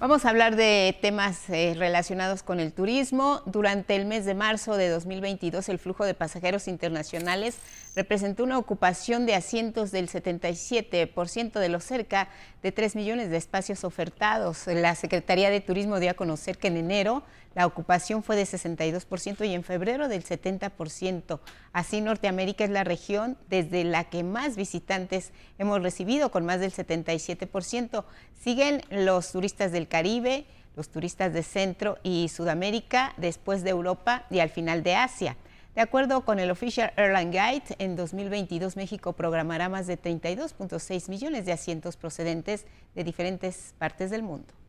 [0.02, 3.43] Vamos a hablar de temas eh, relacionados con el turismo.
[3.45, 7.60] Durante el mes de marzo de 2022, el flujo de pasajeros internacionales
[7.95, 12.30] representó una ocupación de asientos del 77% de los cerca
[12.64, 14.66] de 3 millones de espacios ofertados.
[14.66, 17.22] La Secretaría de Turismo dio a conocer que en enero
[17.54, 21.39] la ocupación fue de 62% y en febrero del 70%.
[21.74, 26.72] Así, Norteamérica es la región desde la que más visitantes hemos recibido, con más del
[26.72, 28.06] 77%.
[28.39, 30.45] Siguen los turistas del Caribe,
[30.76, 35.36] los turistas de Centro y Sudamérica, después de Europa y al final de Asia.
[35.76, 41.45] De acuerdo con el Official Airline Guide, en 2022 México programará más de 32.6 millones
[41.45, 44.61] de asientos procedentes de diferentes partes del mundo.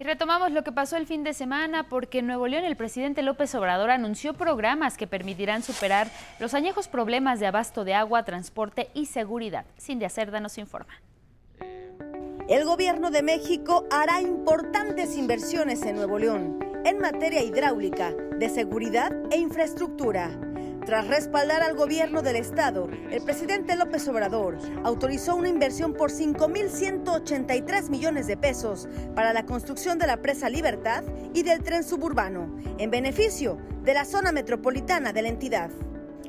[0.00, 3.22] Y retomamos lo que pasó el fin de semana porque en Nuevo León el presidente
[3.22, 8.90] López Obrador anunció programas que permitirán superar los añejos problemas de abasto de agua, transporte
[8.94, 9.64] y seguridad.
[9.80, 10.94] Cindy Cerda nos informa.
[12.48, 19.12] El gobierno de México hará importantes inversiones en Nuevo León en materia hidráulica, de seguridad
[19.30, 20.30] e infraestructura.
[20.88, 27.90] Tras respaldar al gobierno del estado, el presidente López Obrador autorizó una inversión por 5.183
[27.90, 32.90] millones de pesos para la construcción de la presa Libertad y del tren suburbano, en
[32.90, 35.68] beneficio de la zona metropolitana de la entidad.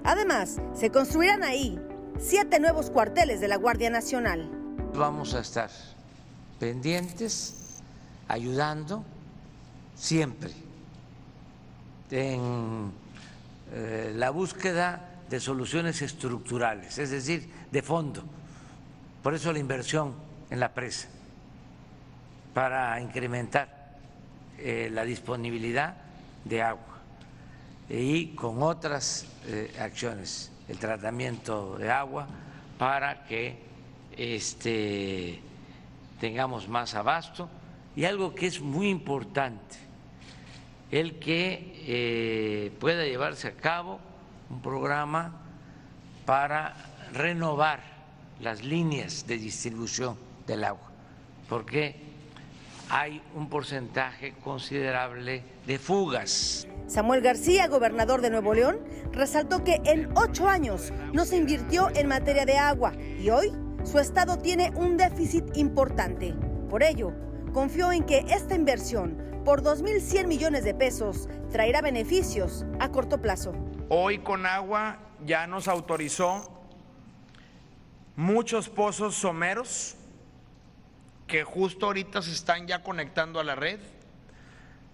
[0.03, 1.79] Además, se construirán ahí
[2.19, 4.51] siete nuevos cuarteles de la Guardia Nacional.
[4.93, 5.69] Vamos a estar
[6.59, 7.79] pendientes,
[8.27, 9.05] ayudando
[9.95, 10.51] siempre
[12.11, 12.91] en
[13.71, 18.23] eh, la búsqueda de soluciones estructurales, es decir, de fondo.
[19.21, 20.15] Por eso la inversión
[20.49, 21.07] en la presa,
[22.53, 23.97] para incrementar
[24.57, 25.95] eh, la disponibilidad
[26.45, 26.99] de agua
[27.89, 32.27] y con otras eh, acciones, el tratamiento de agua
[32.77, 33.57] para que
[34.17, 35.41] este,
[36.19, 37.49] tengamos más abasto
[37.95, 39.88] y algo que es muy importante
[40.91, 43.99] el que eh, pueda llevarse a cabo
[44.49, 45.41] un programa
[46.25, 46.75] para
[47.13, 47.81] renovar
[48.39, 50.17] las líneas de distribución
[50.47, 50.89] del agua,
[51.47, 51.95] porque
[52.89, 56.67] hay un porcentaje considerable de fugas.
[56.87, 58.79] Samuel García, gobernador de Nuevo León,
[59.11, 63.51] resaltó que en ocho años no se invirtió en materia de agua y hoy
[63.83, 66.33] su estado tiene un déficit importante.
[66.69, 67.13] Por ello,
[67.51, 73.53] confió en que esta inversión por 2.100 millones de pesos traerá beneficios a corto plazo.
[73.89, 76.49] Hoy con agua ya nos autorizó
[78.15, 79.95] muchos pozos someros
[81.27, 83.79] que justo ahorita se están ya conectando a la red.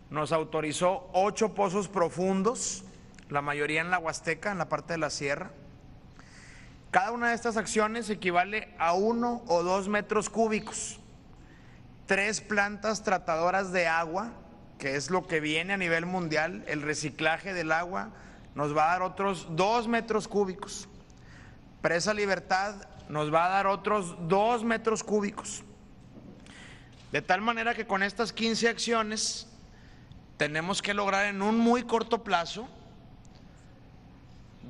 [0.09, 2.83] Nos autorizó ocho pozos profundos,
[3.29, 5.51] la mayoría en la Huasteca, en la parte de la sierra.
[6.91, 10.99] Cada una de estas acciones equivale a uno o dos metros cúbicos.
[12.05, 14.31] Tres plantas tratadoras de agua,
[14.77, 18.11] que es lo que viene a nivel mundial, el reciclaje del agua,
[18.53, 20.87] nos va a dar otros dos metros cúbicos.
[21.81, 22.75] Presa Libertad
[23.09, 25.63] nos va a dar otros dos metros cúbicos.
[27.11, 29.47] De tal manera que con estas 15 acciones
[30.37, 32.67] tenemos que lograr en un muy corto plazo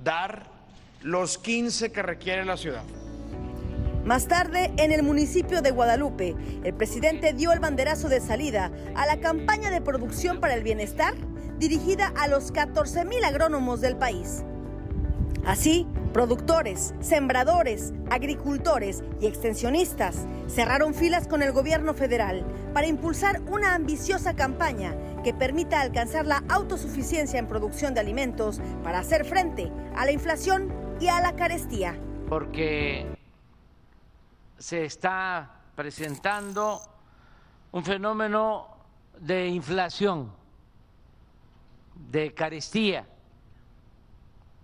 [0.04, 0.48] dar
[1.02, 2.84] los 15 que requiere la ciudad.
[4.06, 9.08] Más tarde, en el municipio de Guadalupe, el presidente dio el banderazo de salida a
[9.08, 11.16] la campaña de producción para el bienestar
[11.58, 14.44] dirigida a los 14 mil agrónomos del país.
[15.44, 22.46] Así, productores, sembradores, agricultores y extensionistas cerraron filas con el gobierno federal
[22.76, 29.00] para impulsar una ambiciosa campaña que permita alcanzar la autosuficiencia en producción de alimentos para
[29.00, 31.98] hacer frente a la inflación y a la carestía.
[32.30, 33.16] Porque
[34.58, 36.82] se está presentando
[37.72, 38.78] un fenómeno
[39.20, 40.32] de inflación,
[41.94, 43.08] de carestía.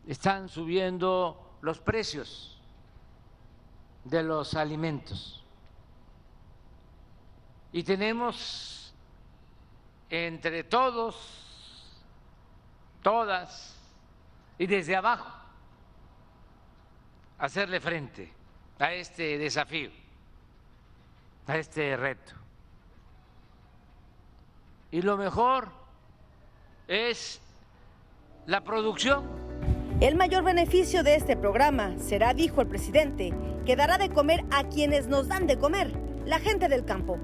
[0.07, 2.59] Están subiendo los precios
[4.03, 5.43] de los alimentos.
[7.73, 8.93] Y tenemos
[10.09, 12.01] entre todos,
[13.01, 13.77] todas
[14.57, 15.31] y desde abajo,
[17.38, 18.40] hacerle frente
[18.82, 19.91] a este desafío,
[21.45, 22.34] a este reto.
[24.90, 25.70] Y lo mejor
[26.88, 27.40] es
[28.48, 29.24] la producción.
[29.99, 33.32] El mayor beneficio de este programa será, dijo el presidente,
[33.68, 35.94] que dará de comer a quienes nos dan de comer,
[36.26, 37.20] la gente del campo.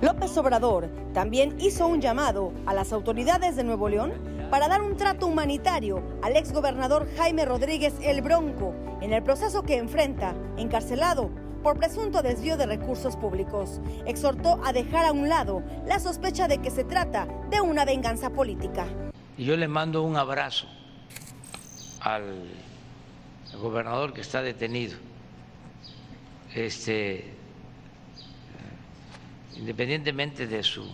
[0.00, 4.12] López Obrador también hizo un llamado a las autoridades de Nuevo León
[4.50, 9.76] para dar un trato humanitario al exgobernador Jaime Rodríguez El Bronco en el proceso que
[9.76, 11.30] enfrenta, encarcelado
[11.62, 13.80] por presunto desvío de recursos públicos.
[14.06, 18.30] Exhortó a dejar a un lado la sospecha de que se trata de una venganza
[18.30, 18.86] política.
[19.36, 20.66] Y yo le mando un abrazo
[22.00, 22.44] al
[23.60, 24.96] gobernador que está detenido.
[26.54, 27.34] Este,
[29.56, 30.86] independientemente de su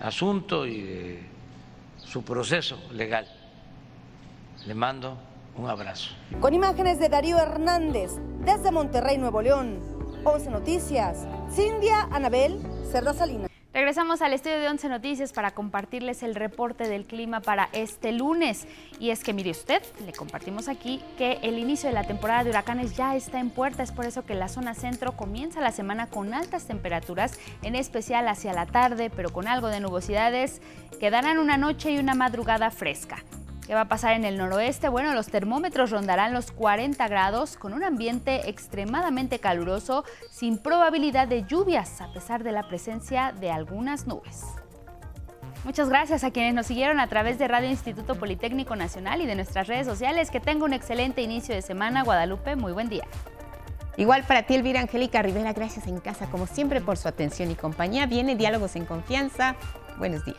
[0.00, 1.27] asunto y de
[2.10, 3.26] su proceso legal.
[4.66, 5.18] Le mando
[5.56, 6.10] un abrazo.
[6.40, 8.12] Con imágenes de Darío Hernández,
[8.44, 9.78] desde Monterrey, Nuevo León.
[10.24, 12.60] 11 Noticias, Cindia Anabel
[12.90, 13.47] Cerda Salinas.
[13.78, 18.66] Regresamos al estudio de Once Noticias para compartirles el reporte del clima para este lunes.
[18.98, 22.50] Y es que mire usted, le compartimos aquí que el inicio de la temporada de
[22.50, 23.84] huracanes ya está en puerta.
[23.84, 28.26] Es por eso que la zona centro comienza la semana con altas temperaturas, en especial
[28.26, 30.60] hacia la tarde, pero con algo de nubosidades.
[30.98, 33.22] Quedarán una noche y una madrugada fresca.
[33.68, 34.88] ¿Qué va a pasar en el noroeste?
[34.88, 41.44] Bueno, los termómetros rondarán los 40 grados con un ambiente extremadamente caluroso sin probabilidad de
[41.44, 44.46] lluvias a pesar de la presencia de algunas nubes.
[45.64, 49.34] Muchas gracias a quienes nos siguieron a través de Radio Instituto Politécnico Nacional y de
[49.34, 50.30] nuestras redes sociales.
[50.30, 52.04] Que tenga un excelente inicio de semana.
[52.04, 53.04] Guadalupe, muy buen día.
[53.98, 57.54] Igual para ti, Elvira Angélica Rivera, gracias en casa como siempre por su atención y
[57.54, 58.06] compañía.
[58.06, 59.56] Viene Diálogos en Confianza.
[59.98, 60.38] Buenos días.